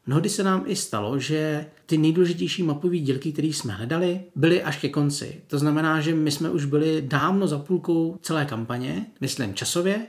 Mnohdy 0.07 0.29
se 0.29 0.43
nám 0.43 0.65
i 0.67 0.77
stalo, 0.77 1.19
že 1.19 1.67
ty 1.87 1.99
nejdůležitější 1.99 2.62
mapové 2.62 2.99
dílky, 2.99 3.33
které 3.33 3.49
jsme 3.49 3.73
hledali, 3.73 4.21
byly 4.35 4.62
až 4.62 4.79
ke 4.79 4.89
konci. 4.89 5.43
To 5.47 5.59
znamená, 5.59 6.01
že 6.01 6.15
my 6.15 6.31
jsme 6.31 6.51
už 6.51 6.65
byli 6.65 7.03
dávno 7.07 7.47
za 7.47 7.59
půlkou 7.59 8.19
celé 8.23 8.45
kampaně, 8.45 9.07
myslím 9.21 9.55
časově, 9.55 10.07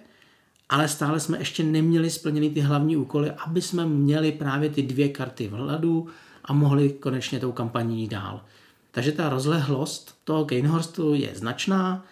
ale 0.73 0.87
stále 0.87 1.19
jsme 1.19 1.37
ještě 1.37 1.63
neměli 1.63 2.09
splněny 2.09 2.49
ty 2.49 2.61
hlavní 2.61 2.97
úkoly, 2.97 3.31
aby 3.31 3.61
jsme 3.61 3.85
měli 3.85 4.31
právě 4.31 4.69
ty 4.69 4.81
dvě 4.81 5.09
karty 5.09 5.47
v 5.47 5.51
hladu 5.51 6.07
a 6.45 6.53
mohli 6.53 6.89
konečně 6.89 7.39
tou 7.39 7.51
kampaní 7.51 8.07
dál. 8.07 8.41
Takže 8.91 9.11
ta 9.11 9.29
rozlehlost 9.29 10.17
toho 10.23 10.43
Gainhorstu 10.43 11.13
je 11.13 11.29
značná, 11.33 12.05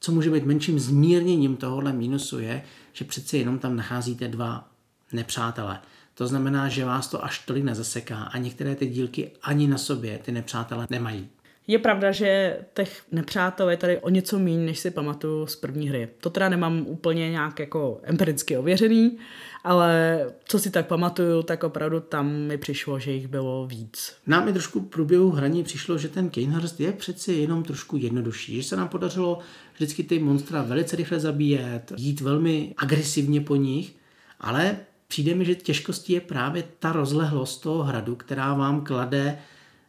co 0.00 0.12
může 0.12 0.30
být 0.30 0.44
menším 0.44 0.78
zmírněním 0.78 1.56
tohohle 1.56 1.92
mínusu 1.92 2.38
je, 2.38 2.62
že 2.92 3.04
přeci 3.04 3.38
jenom 3.38 3.58
tam 3.58 3.76
nacházíte 3.76 4.28
dva 4.28 4.68
nepřátelé. 5.12 5.80
To 6.14 6.26
znamená, 6.26 6.68
že 6.68 6.84
vás 6.84 7.08
to 7.08 7.24
až 7.24 7.38
tolik 7.38 7.64
nezaseká 7.64 8.22
a 8.22 8.38
některé 8.38 8.74
ty 8.74 8.86
dílky 8.86 9.30
ani 9.42 9.66
na 9.66 9.78
sobě 9.78 10.18
ty 10.18 10.32
nepřátelé 10.32 10.86
nemají. 10.90 11.28
Je 11.66 11.78
pravda, 11.78 12.12
že 12.12 12.58
těch 12.74 13.02
nepřátel 13.12 13.70
je 13.70 13.76
tady 13.76 13.98
o 13.98 14.08
něco 14.08 14.38
méně, 14.38 14.66
než 14.66 14.78
si 14.78 14.90
pamatuju 14.90 15.46
z 15.46 15.56
první 15.56 15.88
hry. 15.88 16.08
To 16.20 16.30
teda 16.30 16.48
nemám 16.48 16.86
úplně 16.86 17.30
nějak 17.30 17.58
jako 17.58 18.00
empiricky 18.02 18.56
ověřený, 18.56 19.18
ale 19.64 20.20
co 20.44 20.58
si 20.58 20.70
tak 20.70 20.86
pamatuju, 20.86 21.42
tak 21.42 21.64
opravdu 21.64 22.00
tam 22.00 22.32
mi 22.32 22.58
přišlo, 22.58 22.98
že 22.98 23.12
jich 23.12 23.28
bylo 23.28 23.66
víc. 23.66 24.16
Nám 24.26 24.48
i 24.48 24.52
trošku 24.52 24.80
v 24.80 24.88
průběhu 24.88 25.30
hraní 25.30 25.64
přišlo, 25.64 25.98
že 25.98 26.08
ten 26.08 26.30
Kanehurst 26.30 26.80
je 26.80 26.92
přeci 26.92 27.32
jenom 27.32 27.62
trošku 27.62 27.96
jednodušší, 27.96 28.56
že 28.56 28.68
se 28.68 28.76
nám 28.76 28.88
podařilo 28.88 29.38
vždycky 29.74 30.02
ty 30.02 30.18
monstra 30.18 30.62
velice 30.62 30.96
rychle 30.96 31.20
zabíjet, 31.20 31.92
jít 31.96 32.20
velmi 32.20 32.74
agresivně 32.76 33.40
po 33.40 33.56
nich, 33.56 33.96
ale 34.40 34.76
přijde 35.08 35.34
mi, 35.34 35.44
že 35.44 35.54
těžkostí 35.54 36.12
je 36.12 36.20
právě 36.20 36.64
ta 36.78 36.92
rozlehlost 36.92 37.62
toho 37.62 37.82
hradu, 37.82 38.16
která 38.16 38.54
vám 38.54 38.84
klade 38.84 39.38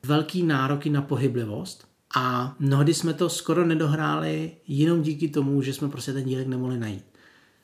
velký 0.05 0.43
nároky 0.43 0.89
na 0.89 1.01
pohyblivost 1.01 1.87
a 2.15 2.55
mnohdy 2.59 2.93
jsme 2.93 3.13
to 3.13 3.29
skoro 3.29 3.65
nedohráli 3.65 4.51
jenom 4.67 5.01
díky 5.01 5.27
tomu, 5.27 5.61
že 5.61 5.73
jsme 5.73 5.89
prostě 5.89 6.13
ten 6.13 6.23
dílek 6.23 6.47
nemohli 6.47 6.79
najít. 6.79 7.05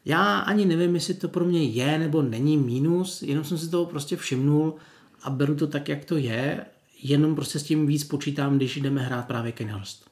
Já 0.06 0.40
ani 0.40 0.66
nevím, 0.66 0.96
jestli 0.96 1.14
to 1.14 1.28
pro 1.28 1.46
mě 1.46 1.64
je 1.64 2.00
nebo 2.00 2.22
není 2.22 2.58
mínus, 2.58 3.22
jenom 3.22 3.44
jsem 3.44 3.58
si 3.58 3.70
toho 3.70 3.86
prostě 3.86 4.16
všimnul 4.18 4.76
a 5.24 5.30
beru 5.30 5.56
to 5.56 5.68
tak, 5.68 5.90
jak 5.90 6.06
to 6.06 6.18
je, 6.18 6.66
jenom 7.04 7.36
prostě 7.36 7.60
s 7.60 7.64
tím 7.64 7.88
víc 7.88 8.04
počítám, 8.04 8.58
když 8.58 8.78
jdeme 8.78 9.02
hrát 9.02 9.28
právě 9.28 9.52
Kenhurst. 9.52 10.06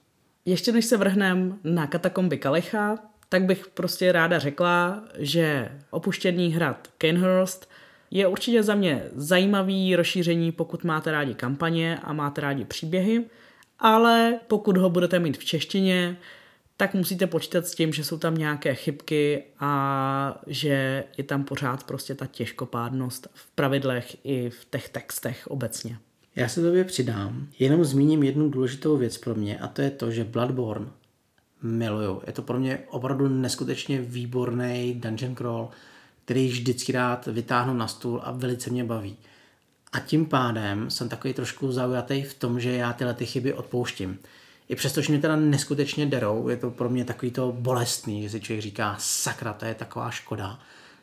Ještě 0.45 0.71
než 0.71 0.85
se 0.85 0.97
vrhneme 0.97 1.55
na 1.63 1.87
katakomby 1.87 2.37
Kalecha, 2.37 2.97
tak 3.29 3.43
bych 3.43 3.67
prostě 3.67 4.11
ráda 4.11 4.39
řekla, 4.39 5.03
že 5.17 5.71
opuštěný 5.91 6.53
hrad 6.53 6.87
Kenhurst 6.97 7.69
je 8.11 8.27
určitě 8.27 8.63
za 8.63 8.75
mě 8.75 9.03
zajímavý 9.15 9.95
rozšíření, 9.95 10.51
pokud 10.51 10.83
máte 10.83 11.11
rádi 11.11 11.33
kampaně 11.33 11.99
a 12.03 12.13
máte 12.13 12.41
rádi 12.41 12.65
příběhy, 12.65 13.25
ale 13.79 14.39
pokud 14.47 14.77
ho 14.77 14.89
budete 14.89 15.19
mít 15.19 15.37
v 15.37 15.45
češtině, 15.45 16.17
tak 16.77 16.93
musíte 16.93 17.27
počítat 17.27 17.67
s 17.67 17.75
tím, 17.75 17.93
že 17.93 18.03
jsou 18.03 18.17
tam 18.17 18.37
nějaké 18.37 18.75
chybky 18.75 19.43
a 19.59 20.41
že 20.47 21.03
je 21.17 21.23
tam 21.23 21.43
pořád 21.43 21.83
prostě 21.83 22.15
ta 22.15 22.25
těžkopádnost 22.25 23.27
v 23.33 23.51
pravidlech 23.51 24.17
i 24.23 24.49
v 24.49 24.65
těch 24.71 24.89
textech 24.89 25.47
obecně. 25.47 25.97
Já 26.35 26.47
se 26.47 26.61
tobě 26.61 26.83
přidám, 26.83 27.47
jenom 27.59 27.85
zmíním 27.85 28.23
jednu 28.23 28.49
důležitou 28.49 28.97
věc 28.97 29.17
pro 29.17 29.35
mě 29.35 29.59
a 29.59 29.67
to 29.67 29.81
je 29.81 29.91
to, 29.91 30.11
že 30.11 30.23
Bloodborne 30.23 30.87
miluju. 31.61 32.21
Je 32.27 32.33
to 32.33 32.41
pro 32.41 32.59
mě 32.59 32.79
opravdu 32.89 33.27
neskutečně 33.27 34.01
výborný 34.01 34.93
dungeon 34.93 35.35
crawl, 35.35 35.69
který 36.29 36.47
vždycky 36.47 36.91
rád 36.91 37.25
vytáhnu 37.25 37.73
na 37.73 37.87
stůl 37.87 38.21
a 38.23 38.31
velice 38.31 38.69
mě 38.69 38.83
baví. 38.83 39.17
A 39.91 39.99
tím 39.99 40.25
pádem 40.25 40.89
jsem 40.89 41.09
takový 41.09 41.33
trošku 41.33 41.71
zaujatý 41.71 42.23
v 42.23 42.33
tom, 42.33 42.59
že 42.59 42.71
já 42.71 42.93
tyhle 42.93 43.13
ty 43.13 43.25
chyby 43.25 43.53
odpouštím. 43.53 44.19
I 44.67 44.75
přesto, 44.75 45.01
že 45.01 45.13
mě 45.13 45.21
teda 45.21 45.35
neskutečně 45.35 46.05
derou, 46.05 46.49
je 46.49 46.57
to 46.57 46.71
pro 46.71 46.89
mě 46.89 47.05
takový 47.05 47.31
to 47.31 47.51
bolestný, 47.51 48.23
že 48.23 48.29
si 48.29 48.41
člověk 48.41 48.61
říká, 48.61 48.95
sakra, 48.99 49.53
to 49.53 49.65
je 49.65 49.75
taková 49.75 50.11
škoda, 50.11 50.59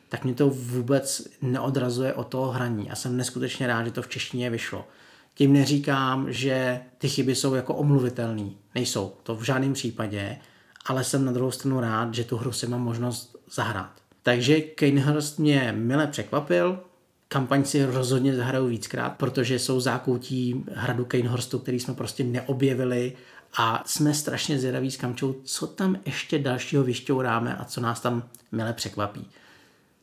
tak 0.09 0.23
mě 0.23 0.33
to 0.33 0.49
vůbec 0.49 1.27
neodrazuje 1.41 2.13
od 2.13 2.27
toho 2.27 2.51
hraní 2.51 2.91
a 2.91 2.95
jsem 2.95 3.17
neskutečně 3.17 3.67
rád, 3.67 3.85
že 3.85 3.91
to 3.91 4.01
v 4.01 4.09
češtině 4.09 4.49
vyšlo. 4.49 4.87
Tím 5.33 5.53
neříkám, 5.53 6.33
že 6.33 6.81
ty 6.97 7.09
chyby 7.09 7.35
jsou 7.35 7.53
jako 7.53 7.75
omluvitelné. 7.75 8.49
Nejsou, 8.75 9.13
to 9.23 9.35
v 9.35 9.43
žádném 9.43 9.73
případě, 9.73 10.37
ale 10.85 11.03
jsem 11.03 11.25
na 11.25 11.31
druhou 11.31 11.51
stranu 11.51 11.79
rád, 11.79 12.13
že 12.13 12.23
tu 12.23 12.37
hru 12.37 12.51
si 12.51 12.67
mám 12.67 12.81
možnost 12.81 13.35
zahrát. 13.51 14.06
Takže 14.27 14.61
Kanehurst 14.61 15.39
mě 15.39 15.73
mile 15.77 16.07
překvapil, 16.07 16.79
kampaň 17.27 17.63
si 17.63 17.85
rozhodně 17.85 18.35
zahraju 18.35 18.67
víckrát, 18.67 19.17
protože 19.17 19.59
jsou 19.59 19.79
zákoutí 19.79 20.65
hradu 20.73 21.05
Kanehurstu, 21.05 21.59
který 21.59 21.79
jsme 21.79 21.93
prostě 21.93 22.23
neobjevili 22.23 23.13
a 23.57 23.83
jsme 23.85 24.13
strašně 24.13 24.59
zvědaví 24.59 24.91
s 24.91 24.97
Kamčou, 24.97 25.35
co 25.43 25.67
tam 25.67 25.99
ještě 26.05 26.39
dalšího 26.39 26.83
vyšťouráme 26.83 27.55
a 27.55 27.65
co 27.65 27.81
nás 27.81 27.99
tam 27.99 28.23
mile 28.51 28.73
překvapí. 28.73 29.27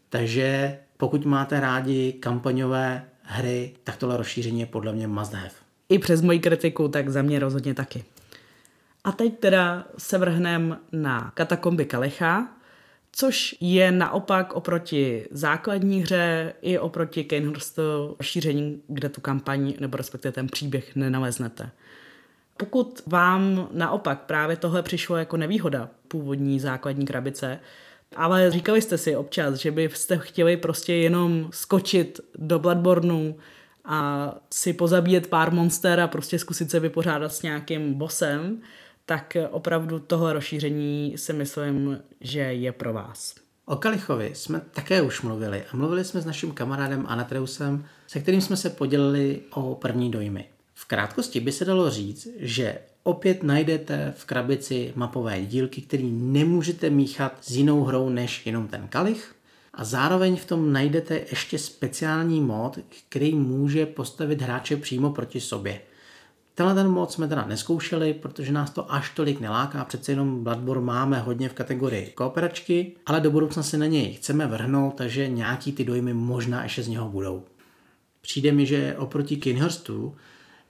Takže 0.08 0.78
pokud 0.96 1.24
máte 1.24 1.60
rádi 1.60 2.12
kampaňové 2.12 3.04
hry, 3.22 3.74
tak 3.84 3.96
tohle 3.96 4.16
rozšíření 4.16 4.60
je 4.60 4.66
podle 4.66 4.92
mě 4.92 5.06
must 5.06 5.32
have. 5.32 5.50
I 5.88 5.98
přes 5.98 6.22
moji 6.22 6.38
kritiku, 6.38 6.88
tak 6.88 7.08
za 7.08 7.22
mě 7.22 7.38
rozhodně 7.38 7.74
taky. 7.74 8.04
A 9.04 9.12
teď 9.12 9.38
teda 9.38 9.84
se 9.98 10.18
vrhnem 10.18 10.78
na 10.92 11.30
katakomby 11.34 11.84
Kalecha, 11.84 12.54
což 13.16 13.54
je 13.60 13.92
naopak 13.92 14.52
oproti 14.52 15.26
základní 15.30 16.02
hře 16.02 16.52
i 16.62 16.78
oproti 16.78 17.24
Kanehurstu 17.24 17.82
rozšíření, 18.18 18.82
kde 18.88 19.08
tu 19.08 19.20
kampaň 19.20 19.74
nebo 19.80 19.96
respektive 19.96 20.32
ten 20.32 20.46
příběh 20.46 20.96
nenaleznete. 20.96 21.70
Pokud 22.56 23.02
vám 23.06 23.68
naopak 23.72 24.20
právě 24.20 24.56
tohle 24.56 24.82
přišlo 24.82 25.16
jako 25.16 25.36
nevýhoda 25.36 25.88
původní 26.08 26.60
základní 26.60 27.06
krabice, 27.06 27.60
ale 28.16 28.50
říkali 28.50 28.82
jste 28.82 28.98
si 28.98 29.16
občas, 29.16 29.54
že 29.54 29.70
byste 29.70 30.18
chtěli 30.18 30.56
prostě 30.56 30.94
jenom 30.94 31.48
skočit 31.50 32.20
do 32.38 32.58
Bloodborneu 32.58 33.32
a 33.84 34.30
si 34.50 34.72
pozabíjet 34.72 35.26
pár 35.26 35.52
monster 35.52 36.00
a 36.00 36.08
prostě 36.08 36.38
zkusit 36.38 36.70
se 36.70 36.80
vypořádat 36.80 37.32
s 37.32 37.42
nějakým 37.42 37.94
bossem, 37.94 38.62
tak 39.06 39.36
opravdu 39.50 39.98
tohle 39.98 40.32
rozšíření 40.32 41.12
si 41.16 41.32
myslím, 41.32 41.98
že 42.20 42.40
je 42.40 42.72
pro 42.72 42.92
vás. 42.92 43.34
O 43.66 43.76
Kalichovi 43.76 44.30
jsme 44.34 44.60
také 44.70 45.02
už 45.02 45.22
mluvili 45.22 45.64
a 45.72 45.76
mluvili 45.76 46.04
jsme 46.04 46.20
s 46.20 46.26
naším 46.26 46.52
kamarádem 46.52 47.04
Anatreusem, 47.08 47.84
se 48.06 48.20
kterým 48.20 48.40
jsme 48.40 48.56
se 48.56 48.70
podělili 48.70 49.40
o 49.50 49.74
první 49.74 50.10
dojmy. 50.10 50.44
V 50.74 50.84
krátkosti 50.84 51.40
by 51.40 51.52
se 51.52 51.64
dalo 51.64 51.90
říct, 51.90 52.28
že 52.38 52.78
opět 53.02 53.42
najdete 53.42 54.14
v 54.16 54.24
krabici 54.24 54.92
mapové 54.96 55.42
dílky, 55.42 55.80
které 55.80 56.02
nemůžete 56.12 56.90
míchat 56.90 57.38
s 57.40 57.50
jinou 57.50 57.84
hrou 57.84 58.08
než 58.08 58.46
jenom 58.46 58.68
ten 58.68 58.88
kalich. 58.88 59.34
A 59.74 59.84
zároveň 59.84 60.36
v 60.36 60.44
tom 60.44 60.72
najdete 60.72 61.20
ještě 61.30 61.58
speciální 61.58 62.40
mod, 62.40 62.78
který 63.08 63.34
může 63.34 63.86
postavit 63.86 64.42
hráče 64.42 64.76
přímo 64.76 65.10
proti 65.10 65.40
sobě. 65.40 65.80
Tenhle 66.54 66.74
ten 66.74 66.88
mod 66.88 67.12
jsme 67.12 67.28
teda 67.28 67.46
neskoušeli, 67.46 68.14
protože 68.14 68.52
nás 68.52 68.70
to 68.70 68.92
až 68.92 69.10
tolik 69.10 69.40
neláká, 69.40 69.84
přece 69.84 70.12
jenom 70.12 70.44
Bloodborne 70.44 70.86
máme 70.86 71.18
hodně 71.18 71.48
v 71.48 71.54
kategorii 71.54 72.06
kooperačky, 72.06 72.92
ale 73.06 73.20
do 73.20 73.30
budoucna 73.30 73.62
se 73.62 73.78
na 73.78 73.86
něj 73.86 74.12
chceme 74.12 74.46
vrhnout, 74.46 74.94
takže 74.94 75.28
nějaký 75.28 75.72
ty 75.72 75.84
dojmy 75.84 76.14
možná 76.14 76.62
ještě 76.62 76.82
z 76.82 76.88
něho 76.88 77.08
budou. 77.08 77.44
Přijde 78.20 78.52
mi, 78.52 78.66
že 78.66 78.96
oproti 78.98 79.36
Kinhurstu 79.36 80.16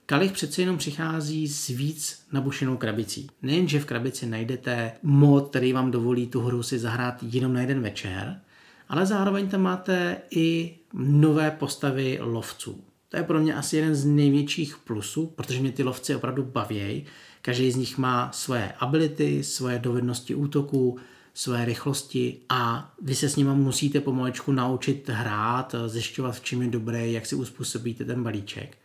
Kalich 0.06 0.32
přece 0.32 0.62
jenom 0.62 0.78
přichází 0.78 1.48
s 1.48 1.68
víc 1.68 2.26
nabušenou 2.32 2.76
krabicí. 2.76 3.30
Nejenže 3.42 3.80
v 3.80 3.84
krabici 3.84 4.26
najdete 4.26 4.92
mod, 5.02 5.48
který 5.48 5.72
vám 5.72 5.90
dovolí 5.90 6.26
tu 6.26 6.40
hru 6.40 6.62
si 6.62 6.78
zahrát 6.78 7.14
jenom 7.22 7.52
na 7.52 7.60
jeden 7.60 7.80
večer, 7.80 8.40
ale 8.88 9.06
zároveň 9.06 9.48
tam 9.48 9.60
máte 9.60 10.16
i 10.30 10.76
nové 10.92 11.50
postavy 11.50 12.18
lovců. 12.20 12.84
To 13.14 13.18
je 13.18 13.24
pro 13.24 13.40
mě 13.40 13.54
asi 13.54 13.76
jeden 13.76 13.94
z 13.94 14.04
největších 14.04 14.76
plusů, 14.78 15.26
protože 15.26 15.60
mě 15.60 15.72
ty 15.72 15.82
lovci 15.82 16.14
opravdu 16.14 16.42
baví. 16.42 17.04
Každý 17.42 17.70
z 17.70 17.76
nich 17.76 17.98
má 17.98 18.32
svoje 18.32 18.72
ability, 18.78 19.44
svoje 19.44 19.78
dovednosti 19.78 20.34
útoku, 20.34 20.98
své 21.34 21.64
rychlosti 21.64 22.38
a 22.48 22.92
vy 23.02 23.14
se 23.14 23.28
s 23.28 23.36
nimi 23.36 23.50
musíte 23.54 24.00
pomalečku 24.00 24.52
naučit 24.52 25.08
hrát, 25.08 25.74
zjišťovat, 25.86 26.36
v 26.36 26.44
čem 26.44 26.62
je 26.62 26.68
dobré, 26.68 27.10
jak 27.10 27.26
si 27.26 27.34
uspůsobíte 27.34 28.04
ten 28.04 28.22
balíček. 28.22 28.76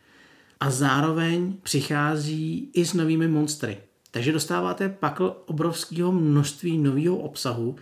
A 0.60 0.72
zároveň 0.72 1.54
přichází 1.64 2.70
i 2.74 2.86
s 2.86 2.94
novými 2.94 3.28
monstry. 3.28 3.78
Takže 4.12 4.32
dostáváte 4.32 4.90
pakl 4.90 5.36
obrovského 5.46 6.12
množství 6.12 6.78
nového 6.78 7.18
obsahu, 7.18 7.76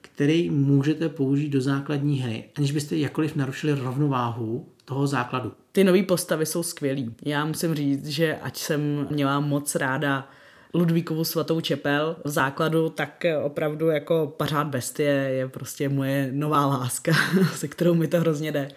který 0.00 0.50
můžete 0.50 1.08
použít 1.08 1.48
do 1.48 1.60
základní 1.60 2.20
hry, 2.20 2.44
aniž 2.56 2.72
byste 2.72 2.96
jakkoliv 2.96 3.36
narušili 3.36 3.72
rovnováhu 3.72 4.71
toho 4.84 5.06
základu. 5.06 5.52
Ty 5.72 5.84
nové 5.84 6.02
postavy 6.02 6.46
jsou 6.46 6.62
skvělý. 6.62 7.14
Já 7.24 7.44
musím 7.44 7.74
říct, 7.74 8.06
že 8.06 8.36
ať 8.36 8.56
jsem 8.56 9.06
měla 9.10 9.40
moc 9.40 9.74
ráda 9.74 10.28
Ludvíkovu 10.74 11.24
svatou 11.24 11.60
čepel 11.60 12.16
v 12.24 12.28
základu, 12.28 12.88
tak 12.88 13.24
opravdu 13.42 13.88
jako 13.88 14.34
pařád 14.36 14.66
bestie 14.66 15.12
je 15.12 15.48
prostě 15.48 15.88
moje 15.88 16.28
nová 16.32 16.66
láska, 16.66 17.12
se 17.54 17.68
kterou 17.68 17.94
mi 17.94 18.08
to 18.08 18.20
hrozně 18.20 18.52
jde. 18.52 18.68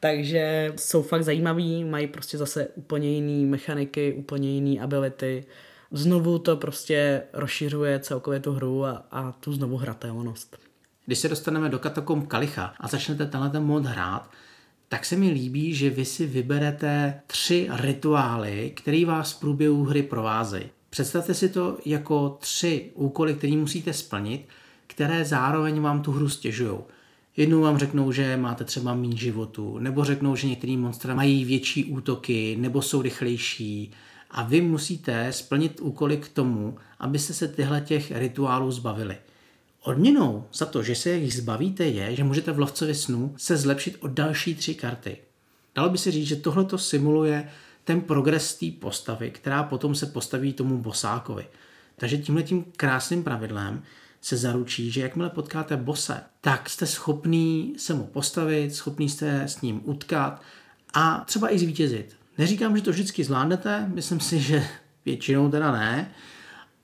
Takže 0.00 0.72
jsou 0.76 1.02
fakt 1.02 1.24
zajímaví, 1.24 1.84
mají 1.84 2.06
prostě 2.06 2.38
zase 2.38 2.68
úplně 2.74 3.10
jiný 3.10 3.46
mechaniky, 3.46 4.12
úplně 4.12 4.50
jiný 4.50 4.80
ability. 4.80 5.44
Znovu 5.90 6.38
to 6.38 6.56
prostě 6.56 7.22
rozšiřuje 7.32 7.98
celkově 7.98 8.40
tu 8.40 8.52
hru 8.52 8.84
a, 8.84 9.06
a 9.10 9.32
tu 9.32 9.52
znovu 9.52 9.76
hratelnost. 9.76 10.56
Když 11.06 11.18
se 11.18 11.28
dostaneme 11.28 11.68
do 11.68 11.78
katakomb 11.78 12.28
Kalicha 12.28 12.74
a 12.80 12.88
začnete 12.88 13.26
tenhle 13.26 13.60
mod 13.60 13.86
hrát, 13.86 14.30
tak 14.88 15.04
se 15.04 15.16
mi 15.16 15.30
líbí, 15.30 15.74
že 15.74 15.90
vy 15.90 16.04
si 16.04 16.26
vyberete 16.26 17.20
tři 17.26 17.68
rituály, 17.72 18.72
které 18.76 19.04
vás 19.06 19.32
v 19.32 19.40
průběhu 19.40 19.84
hry 19.84 20.02
provázejí. 20.02 20.64
Představte 20.90 21.34
si 21.34 21.48
to 21.48 21.78
jako 21.84 22.36
tři 22.40 22.90
úkoly, 22.94 23.34
které 23.34 23.56
musíte 23.56 23.92
splnit, 23.92 24.48
které 24.86 25.24
zároveň 25.24 25.80
vám 25.80 26.02
tu 26.02 26.12
hru 26.12 26.28
stěžují. 26.28 26.78
Jednou 27.36 27.60
vám 27.60 27.78
řeknou, 27.78 28.12
že 28.12 28.36
máte 28.36 28.64
třeba 28.64 28.94
méně 28.94 29.16
životu, 29.16 29.78
nebo 29.78 30.04
řeknou, 30.04 30.36
že 30.36 30.46
některý 30.48 30.76
monstra 30.76 31.14
mají 31.14 31.44
větší 31.44 31.84
útoky, 31.84 32.56
nebo 32.60 32.82
jsou 32.82 33.02
rychlejší. 33.02 33.90
A 34.30 34.42
vy 34.42 34.60
musíte 34.60 35.32
splnit 35.32 35.80
úkoly 35.80 36.16
k 36.16 36.28
tomu, 36.28 36.76
abyste 36.98 37.34
se 37.34 37.48
tyhle 37.48 37.80
těch 37.80 38.12
rituálů 38.14 38.70
zbavili. 38.70 39.16
Odměnou 39.86 40.44
za 40.52 40.66
to, 40.66 40.82
že 40.82 40.94
se 40.94 41.10
jich 41.10 41.34
zbavíte, 41.34 41.84
je, 41.84 42.16
že 42.16 42.24
můžete 42.24 42.52
v 42.52 42.58
lovcovi 42.58 42.94
snů 42.94 43.34
se 43.36 43.56
zlepšit 43.56 43.96
o 44.00 44.08
další 44.08 44.54
tři 44.54 44.74
karty. 44.74 45.18
Dalo 45.74 45.88
by 45.88 45.98
se 45.98 46.10
říct, 46.10 46.26
že 46.26 46.36
tohle 46.36 46.64
to 46.64 46.78
simuluje 46.78 47.48
ten 47.84 48.00
progres 48.00 48.54
té 48.54 48.66
postavy, 48.80 49.30
která 49.30 49.62
potom 49.62 49.94
se 49.94 50.06
postaví 50.06 50.52
tomu 50.52 50.78
bosákovi. 50.78 51.46
Takže 51.96 52.18
tímhle 52.18 52.42
tím 52.42 52.64
krásným 52.76 53.24
pravidlem 53.24 53.82
se 54.20 54.36
zaručí, 54.36 54.90
že 54.90 55.00
jakmile 55.00 55.30
potkáte 55.30 55.76
bose, 55.76 56.22
tak 56.40 56.70
jste 56.70 56.86
schopný 56.86 57.74
se 57.76 57.94
mu 57.94 58.04
postavit, 58.04 58.74
schopný 58.74 59.08
jste 59.08 59.42
s 59.42 59.60
ním 59.60 59.80
utkat 59.84 60.42
a 60.94 61.24
třeba 61.26 61.54
i 61.54 61.58
zvítězit. 61.58 62.16
Neříkám, 62.38 62.76
že 62.76 62.82
to 62.82 62.90
vždycky 62.90 63.24
zvládnete, 63.24 63.90
myslím 63.94 64.20
si, 64.20 64.40
že 64.40 64.66
většinou 65.04 65.50
teda 65.50 65.72
ne, 65.72 66.10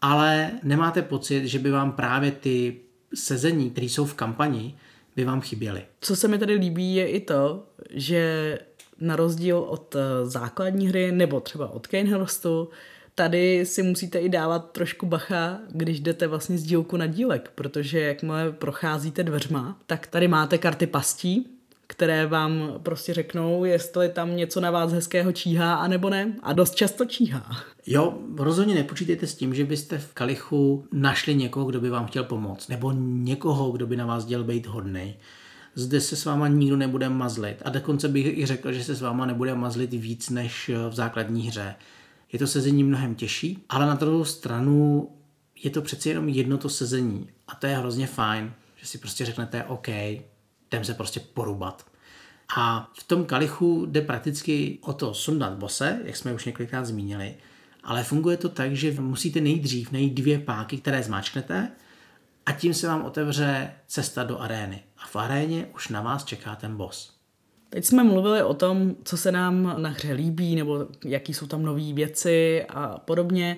ale 0.03 0.51
nemáte 0.63 1.03
pocit, 1.03 1.49
že 1.49 1.59
by 1.59 1.71
vám 1.71 1.93
právě 1.93 2.31
ty 2.31 2.81
sezení, 3.15 3.71
které 3.71 3.87
jsou 3.87 4.05
v 4.05 4.15
kampani, 4.15 4.75
by 5.17 5.25
vám 5.25 5.41
chyběly. 5.41 5.83
Co 6.01 6.17
se 6.17 6.29
mi 6.29 6.39
tady 6.39 6.55
líbí, 6.55 6.95
je 6.95 7.09
i 7.09 7.21
to, 7.21 7.67
že 7.91 8.59
na 9.01 9.17
rozdíl 9.17 9.59
od 9.59 9.97
eh, 9.97 10.27
základní 10.27 10.89
hry 10.89 11.13
nebo 11.13 11.41
třeba 11.41 11.69
od 11.69 11.87
Kanehurstu, 11.87 12.69
tady 13.15 13.67
si 13.67 13.83
musíte 13.83 14.19
i 14.19 14.29
dávat 14.29 14.73
trošku 14.73 15.07
bacha, 15.07 15.61
když 15.71 16.01
jdete 16.01 16.27
vlastně 16.27 16.59
z 16.59 16.63
dílku 16.63 16.97
na 16.97 17.07
dílek, 17.07 17.53
protože 17.55 18.01
jakmile 18.01 18.53
procházíte 18.53 19.25
dveřma, 19.25 19.79
tak 19.87 20.07
tady 20.07 20.29
máte 20.29 20.59
karty 20.59 20.87
pastí, 20.87 21.52
které 21.93 22.27
vám 22.27 22.73
prostě 22.83 23.15
řeknou, 23.15 23.65
jestli 23.65 24.09
tam 24.09 24.37
něco 24.37 24.61
na 24.61 24.71
vás 24.71 24.93
hezkého 24.93 25.33
číhá, 25.33 25.75
anebo 25.75 26.11
ne. 26.11 26.33
A 26.43 26.53
dost 26.53 26.75
často 26.75 27.05
číhá. 27.05 27.57
Jo, 27.87 28.19
rozhodně 28.37 28.75
nepočítejte 28.75 29.27
s 29.27 29.35
tím, 29.35 29.55
že 29.55 29.65
byste 29.65 29.99
v 29.99 30.15
kalichu 30.15 30.87
našli 30.93 31.35
někoho, 31.35 31.67
kdo 31.67 31.81
by 31.81 31.91
vám 31.91 32.07
chtěl 32.07 32.25
pomoct, 32.25 32.69
nebo 32.69 32.93
někoho, 32.97 33.71
kdo 33.71 33.87
by 33.87 33.97
na 33.97 34.07
vás 34.07 34.25
dělal 34.25 34.45
být 34.45 34.67
hodnej. 34.67 35.15
Zde 35.75 36.01
se 36.01 36.17
s 36.17 36.25
váma 36.25 36.49
nikdo 36.49 36.77
nebude 36.77 37.09
mazlit. 37.09 37.63
A 37.65 37.71
dokonce 37.71 38.09
bych 38.09 38.39
i 38.39 38.47
řekl, 38.47 38.73
že 38.73 38.85
se 38.85 38.95
s 38.95 39.01
váma 39.01 39.27
nebude 39.27 39.55
mazlit 39.55 39.91
víc 39.91 40.31
než 40.31 40.71
v 40.89 40.95
základní 40.95 41.49
hře. 41.49 41.75
Je 42.33 42.39
to 42.39 42.47
sezení 42.47 42.85
mnohem 42.85 43.15
těžší, 43.15 43.65
ale 43.69 43.87
na 43.87 43.95
druhou 43.95 44.25
stranu 44.25 45.09
je 45.65 45.71
to 45.71 45.83
přeci 45.83 46.09
jenom 46.09 46.29
jedno 46.29 46.59
to 46.59 46.69
sezení. 46.69 47.29
A 47.49 47.55
to 47.55 47.67
je 47.67 47.77
hrozně 47.77 48.07
fajn, 48.07 48.53
že 48.77 48.87
si 48.87 48.99
prostě 48.99 49.25
řeknete, 49.25 49.65
OK, 49.65 49.89
jdem 50.73 50.85
se 50.85 50.95
prostě 50.95 51.21
porubat. 51.21 51.87
A 52.57 52.91
v 52.99 53.05
tom 53.05 53.25
kalichu 53.25 53.87
jde 53.87 54.01
prakticky 54.01 54.79
o 54.83 54.93
to 54.93 55.15
sundat 55.15 55.53
bose, 55.53 56.01
jak 56.05 56.17
jsme 56.17 56.33
už 56.33 56.45
několikrát 56.45 56.85
zmínili, 56.85 57.35
ale 57.85 58.05
funguje 58.05 58.37
to 58.37 58.49
tak, 58.49 58.77
že 58.77 59.01
musíte 59.01 59.41
nejdřív 59.41 59.93
najít 59.93 60.15
dvě 60.15 60.39
páky, 60.39 60.79
které 60.79 61.03
zmáčknete 61.03 61.69
a 62.47 62.53
tím 62.53 62.75
se 62.75 62.87
vám 62.87 63.05
otevře 63.05 63.73
cesta 63.87 64.25
do 64.25 64.41
arény. 64.41 64.83
A 64.99 65.07
v 65.07 65.17
aréně 65.17 65.67
už 65.75 65.89
na 65.89 66.01
vás 66.01 66.25
čeká 66.25 66.57
ten 66.57 66.77
boss. 66.77 67.13
Teď 67.69 67.85
jsme 67.85 68.05
mluvili 68.05 68.43
o 68.43 68.55
tom, 68.55 68.97
co 69.05 69.17
se 69.17 69.33
nám 69.33 69.83
na 69.83 69.91
hře 69.91 70.13
líbí, 70.13 70.57
nebo 70.57 70.87
jaký 71.05 71.35
jsou 71.35 71.47
tam 71.47 71.63
nové 71.63 71.93
věci 71.93 72.65
a 72.69 72.99
podobně. 72.99 73.57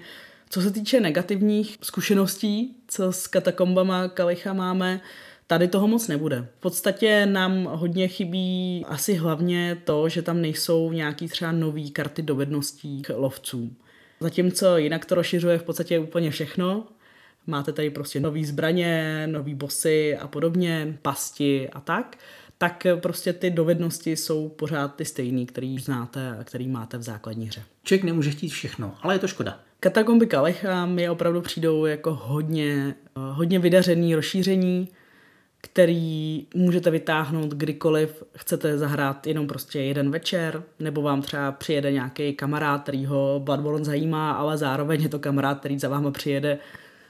Co 0.51 0.61
se 0.61 0.71
týče 0.71 1.01
negativních 1.01 1.79
zkušeností, 1.83 2.77
co 2.89 3.13
s 3.13 3.27
katakombama 3.27 4.09
Kalicha 4.09 4.53
máme, 4.53 5.01
Tady 5.47 5.69
toho 5.69 5.89
moc 5.89 6.09
nebude. 6.09 6.49
V 6.59 6.61
podstatě 6.61 7.27
nám 7.27 7.65
hodně 7.65 8.09
chybí 8.09 8.85
asi 8.89 9.15
hlavně 9.15 9.79
to, 9.85 10.09
že 10.09 10.23
tam 10.23 10.41
nejsou 10.41 10.93
nějaký 10.93 11.29
třeba 11.29 11.53
nový 11.53 11.91
karty 11.91 12.23
dovedností 12.23 13.03
lovců. 13.15 13.73
Zatímco 14.21 14.77
jinak 14.77 15.05
to 15.05 15.15
rozšiřuje 15.15 15.59
v 15.59 15.63
podstatě 15.63 15.99
úplně 15.99 16.31
všechno. 16.31 16.87
Máte 17.47 17.73
tady 17.73 17.91
prostě 17.91 18.21
nový 18.21 18.45
zbraně, 18.45 19.27
nový 19.27 19.55
bossy 19.55 20.17
a 20.17 20.29
podobně, 20.29 20.99
pasti 21.03 21.71
a 21.71 21.81
tak 21.81 22.17
tak 22.59 22.87
prostě 23.01 23.33
ty 23.33 23.51
dovednosti 23.51 24.17
jsou 24.17 24.49
pořád 24.49 24.95
ty 24.95 25.05
stejný, 25.05 25.47
který 25.47 25.79
znáte 25.79 26.37
a 26.41 26.45
který 26.45 26.69
máte 26.69 26.99
v 26.99 27.03
základní 27.03 27.47
hře. 27.47 27.63
Člověk 27.83 28.05
nemůže 28.05 28.31
chtít 28.31 28.49
všechno, 28.49 28.95
ale 29.03 29.15
je 29.15 29.19
to 29.19 29.29
škoda. 29.29 29.61
Katakomby 29.81 30.27
Kalecha 30.27 30.87
mi 30.87 31.09
opravdu 31.09 31.41
přijdou 31.41 31.85
jako 31.85 32.15
hodně, 32.15 32.95
hodně 33.17 33.59
vydařený 33.59 34.15
rozšíření, 34.15 34.89
který 35.65 36.47
můžete 36.55 36.91
vytáhnout 36.91 37.51
kdykoliv 37.51 38.23
chcete 38.37 38.79
zahrát 38.79 39.27
jenom 39.27 39.47
prostě 39.47 39.81
jeden 39.81 40.11
večer, 40.11 40.63
nebo 40.79 41.03
vám 41.03 41.23
třeba 41.23 41.53
přijede 41.53 41.93
nějaký 41.93 42.33
kamarád, 42.33 42.83
který 42.83 43.07
ho 43.07 43.41
Bloodborne 43.45 43.85
zajímá, 43.85 44.33
ale 44.33 44.59
zároveň 44.59 45.03
je 45.03 45.09
to 45.09 45.19
kamarád, 45.19 45.59
který 45.59 45.79
za 45.79 45.89
váma 45.89 46.11
přijede 46.11 46.59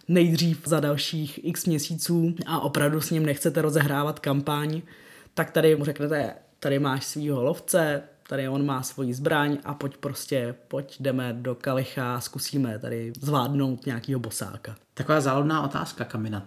nejdřív 0.09 0.63
za 0.67 0.81
dalších 0.81 1.41
x 1.45 1.67
měsíců 1.67 2.35
a 2.47 2.61
opravdu 2.61 3.01
s 3.01 3.11
ním 3.11 3.27
nechcete 3.27 3.63
rozehrávat 3.63 4.19
kampaň, 4.19 4.83
tak 5.35 5.51
tady 5.51 5.77
mu 5.77 5.85
řeknete, 5.85 6.35
tady 6.61 6.79
máš 6.79 7.05
svýho 7.05 7.45
lovce, 7.45 8.03
tady 8.29 8.49
on 8.49 8.67
má 8.67 8.83
svoji 8.83 9.15
zbraň 9.15 9.59
a 9.65 9.75
pojď 9.75 9.97
prostě, 9.97 10.55
pojď 10.69 10.97
jdeme 11.01 11.33
do 11.33 11.55
Kalicha, 11.55 12.21
zkusíme 12.21 12.79
tady 12.79 13.13
zvládnout 13.21 13.87
nějakýho 13.87 14.21
bosáka. 14.21 14.77
Taková 14.95 15.21
záludná 15.21 15.63
otázka, 15.63 16.05
kam 16.05 16.31
na. 16.31 16.45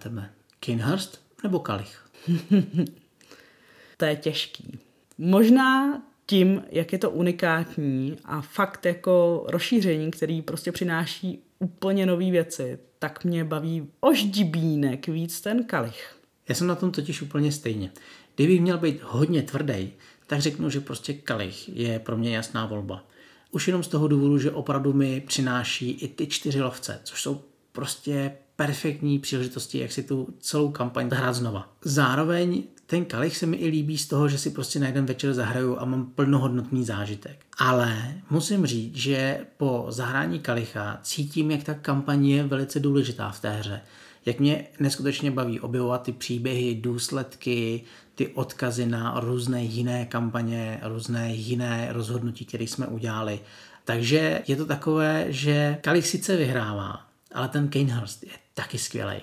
Kinhurst 0.60 1.27
nebo 1.42 1.58
Kalich? 1.58 2.04
to 3.96 4.04
je 4.04 4.16
těžký. 4.16 4.78
Možná 5.18 6.02
tím, 6.26 6.62
jak 6.70 6.92
je 6.92 6.98
to 6.98 7.10
unikátní 7.10 8.16
a 8.24 8.40
fakt 8.40 8.86
jako 8.86 9.44
rozšíření, 9.48 10.10
který 10.10 10.42
prostě 10.42 10.72
přináší 10.72 11.42
úplně 11.58 12.06
nové 12.06 12.30
věci, 12.30 12.78
tak 12.98 13.24
mě 13.24 13.44
baví 13.44 13.88
oždibínek 14.00 15.06
víc 15.06 15.40
ten 15.40 15.64
kalich. 15.64 16.16
Já 16.48 16.54
jsem 16.54 16.66
na 16.66 16.74
tom 16.74 16.90
totiž 16.90 17.22
úplně 17.22 17.52
stejně. 17.52 17.92
Kdybych 18.36 18.60
měl 18.60 18.78
být 18.78 19.00
hodně 19.02 19.42
tvrdý, 19.42 19.92
tak 20.26 20.40
řeknu, 20.40 20.70
že 20.70 20.80
prostě 20.80 21.14
kalich 21.14 21.76
je 21.76 21.98
pro 21.98 22.16
mě 22.16 22.36
jasná 22.36 22.66
volba. 22.66 23.04
Už 23.50 23.66
jenom 23.66 23.82
z 23.82 23.88
toho 23.88 24.08
důvodu, 24.08 24.38
že 24.38 24.50
opravdu 24.50 24.92
mi 24.92 25.20
přináší 25.20 25.90
i 25.90 26.08
ty 26.08 26.26
čtyři 26.26 26.60
lovce, 26.60 27.00
což 27.04 27.22
jsou 27.22 27.42
prostě 27.78 28.32
perfektní 28.56 29.18
příležitosti, 29.18 29.78
jak 29.78 29.92
si 29.92 30.02
tu 30.02 30.28
celou 30.40 30.70
kampaň 30.70 31.10
hrát 31.12 31.32
znova. 31.32 31.72
Zároveň 31.84 32.62
ten 32.86 33.04
kalich 33.04 33.36
se 33.36 33.46
mi 33.46 33.56
i 33.56 33.68
líbí 33.68 33.98
z 33.98 34.06
toho, 34.06 34.28
že 34.28 34.38
si 34.38 34.50
prostě 34.50 34.78
na 34.78 34.86
jeden 34.86 35.06
večer 35.06 35.34
zahraju 35.34 35.78
a 35.78 35.84
mám 35.84 36.06
plnohodnotný 36.06 36.84
zážitek. 36.84 37.44
Ale 37.58 38.14
musím 38.30 38.66
říct, 38.66 38.96
že 38.96 39.46
po 39.56 39.86
zahrání 39.88 40.40
kalicha 40.40 40.98
cítím, 41.02 41.50
jak 41.50 41.62
ta 41.62 41.74
kampaň 41.74 42.26
je 42.26 42.42
velice 42.42 42.80
důležitá 42.80 43.30
v 43.30 43.40
té 43.40 43.50
hře. 43.50 43.80
Jak 44.26 44.40
mě 44.40 44.66
neskutečně 44.80 45.30
baví 45.30 45.60
objevovat 45.60 46.02
ty 46.02 46.12
příběhy, 46.12 46.74
důsledky, 46.74 47.82
ty 48.14 48.28
odkazy 48.28 48.86
na 48.86 49.20
různé 49.20 49.64
jiné 49.64 50.06
kampaně, 50.06 50.80
různé 50.82 51.34
jiné 51.34 51.88
rozhodnutí, 51.90 52.44
které 52.44 52.64
jsme 52.64 52.86
udělali. 52.86 53.40
Takže 53.84 54.42
je 54.48 54.56
to 54.56 54.66
takové, 54.66 55.26
že 55.28 55.78
Kalich 55.80 56.06
sice 56.06 56.36
vyhrává, 56.36 57.07
ale 57.34 57.48
ten 57.48 57.68
Kanehurst 57.68 58.22
je 58.22 58.32
taky 58.54 58.78
skvělý. 58.78 59.20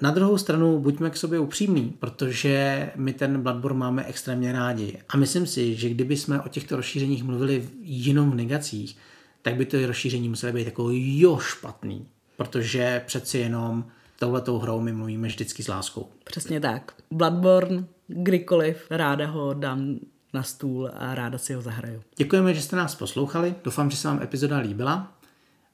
Na 0.00 0.10
druhou 0.10 0.38
stranu 0.38 0.78
buďme 0.78 1.10
k 1.10 1.16
sobě 1.16 1.38
upřímní, 1.38 1.94
protože 1.98 2.90
my 2.96 3.12
ten 3.12 3.42
Bloodborne 3.42 3.78
máme 3.78 4.04
extrémně 4.04 4.52
rádi. 4.52 4.98
A 5.08 5.16
myslím 5.16 5.46
si, 5.46 5.74
že 5.74 5.88
kdyby 5.88 6.16
jsme 6.16 6.40
o 6.40 6.48
těchto 6.48 6.76
rozšířeních 6.76 7.24
mluvili 7.24 7.68
jenom 7.82 8.30
v 8.30 8.34
negacích, 8.34 8.96
tak 9.42 9.56
by 9.56 9.66
to 9.66 9.86
rozšíření 9.86 10.28
muselo 10.28 10.52
být 10.52 10.64
jako 10.64 10.88
jo 10.92 11.38
špatný. 11.38 12.06
Protože 12.36 13.02
přeci 13.06 13.38
jenom 13.38 13.84
touhletou 14.18 14.58
hrou 14.58 14.80
my 14.80 14.92
mluvíme 14.92 15.28
vždycky 15.28 15.62
s 15.62 15.68
láskou. 15.68 16.08
Přesně 16.24 16.60
tak. 16.60 16.94
Bloodborne, 17.10 17.84
kdykoliv, 18.06 18.86
ráda 18.90 19.26
ho 19.26 19.54
dám 19.54 19.98
na 20.34 20.42
stůl 20.42 20.90
a 20.94 21.14
ráda 21.14 21.38
si 21.38 21.54
ho 21.54 21.62
zahraju. 21.62 22.02
Děkujeme, 22.16 22.54
že 22.54 22.62
jste 22.62 22.76
nás 22.76 22.94
poslouchali. 22.94 23.54
Doufám, 23.64 23.90
že 23.90 23.96
se 23.96 24.08
vám 24.08 24.22
epizoda 24.22 24.58
líbila. 24.58 25.12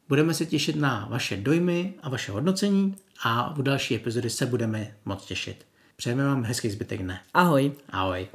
Budeme 0.09 0.35
se 0.35 0.47
těšit 0.47 0.77
na 0.77 1.07
vaše 1.11 1.37
dojmy 1.37 1.95
a 2.03 2.09
vaše 2.09 2.33
hodnocení 2.33 2.95
a 3.23 3.53
v 3.53 3.63
další 3.63 3.95
epizody 3.95 4.31
se 4.31 4.47
budeme 4.47 4.95
moc 5.05 5.25
těšit. 5.25 5.67
Přejeme 5.97 6.25
vám 6.25 6.45
hezký 6.45 6.71
zbytek 6.71 7.03
dne. 7.03 7.21
Ahoj. 7.35 7.73
Ahoj. 7.91 8.29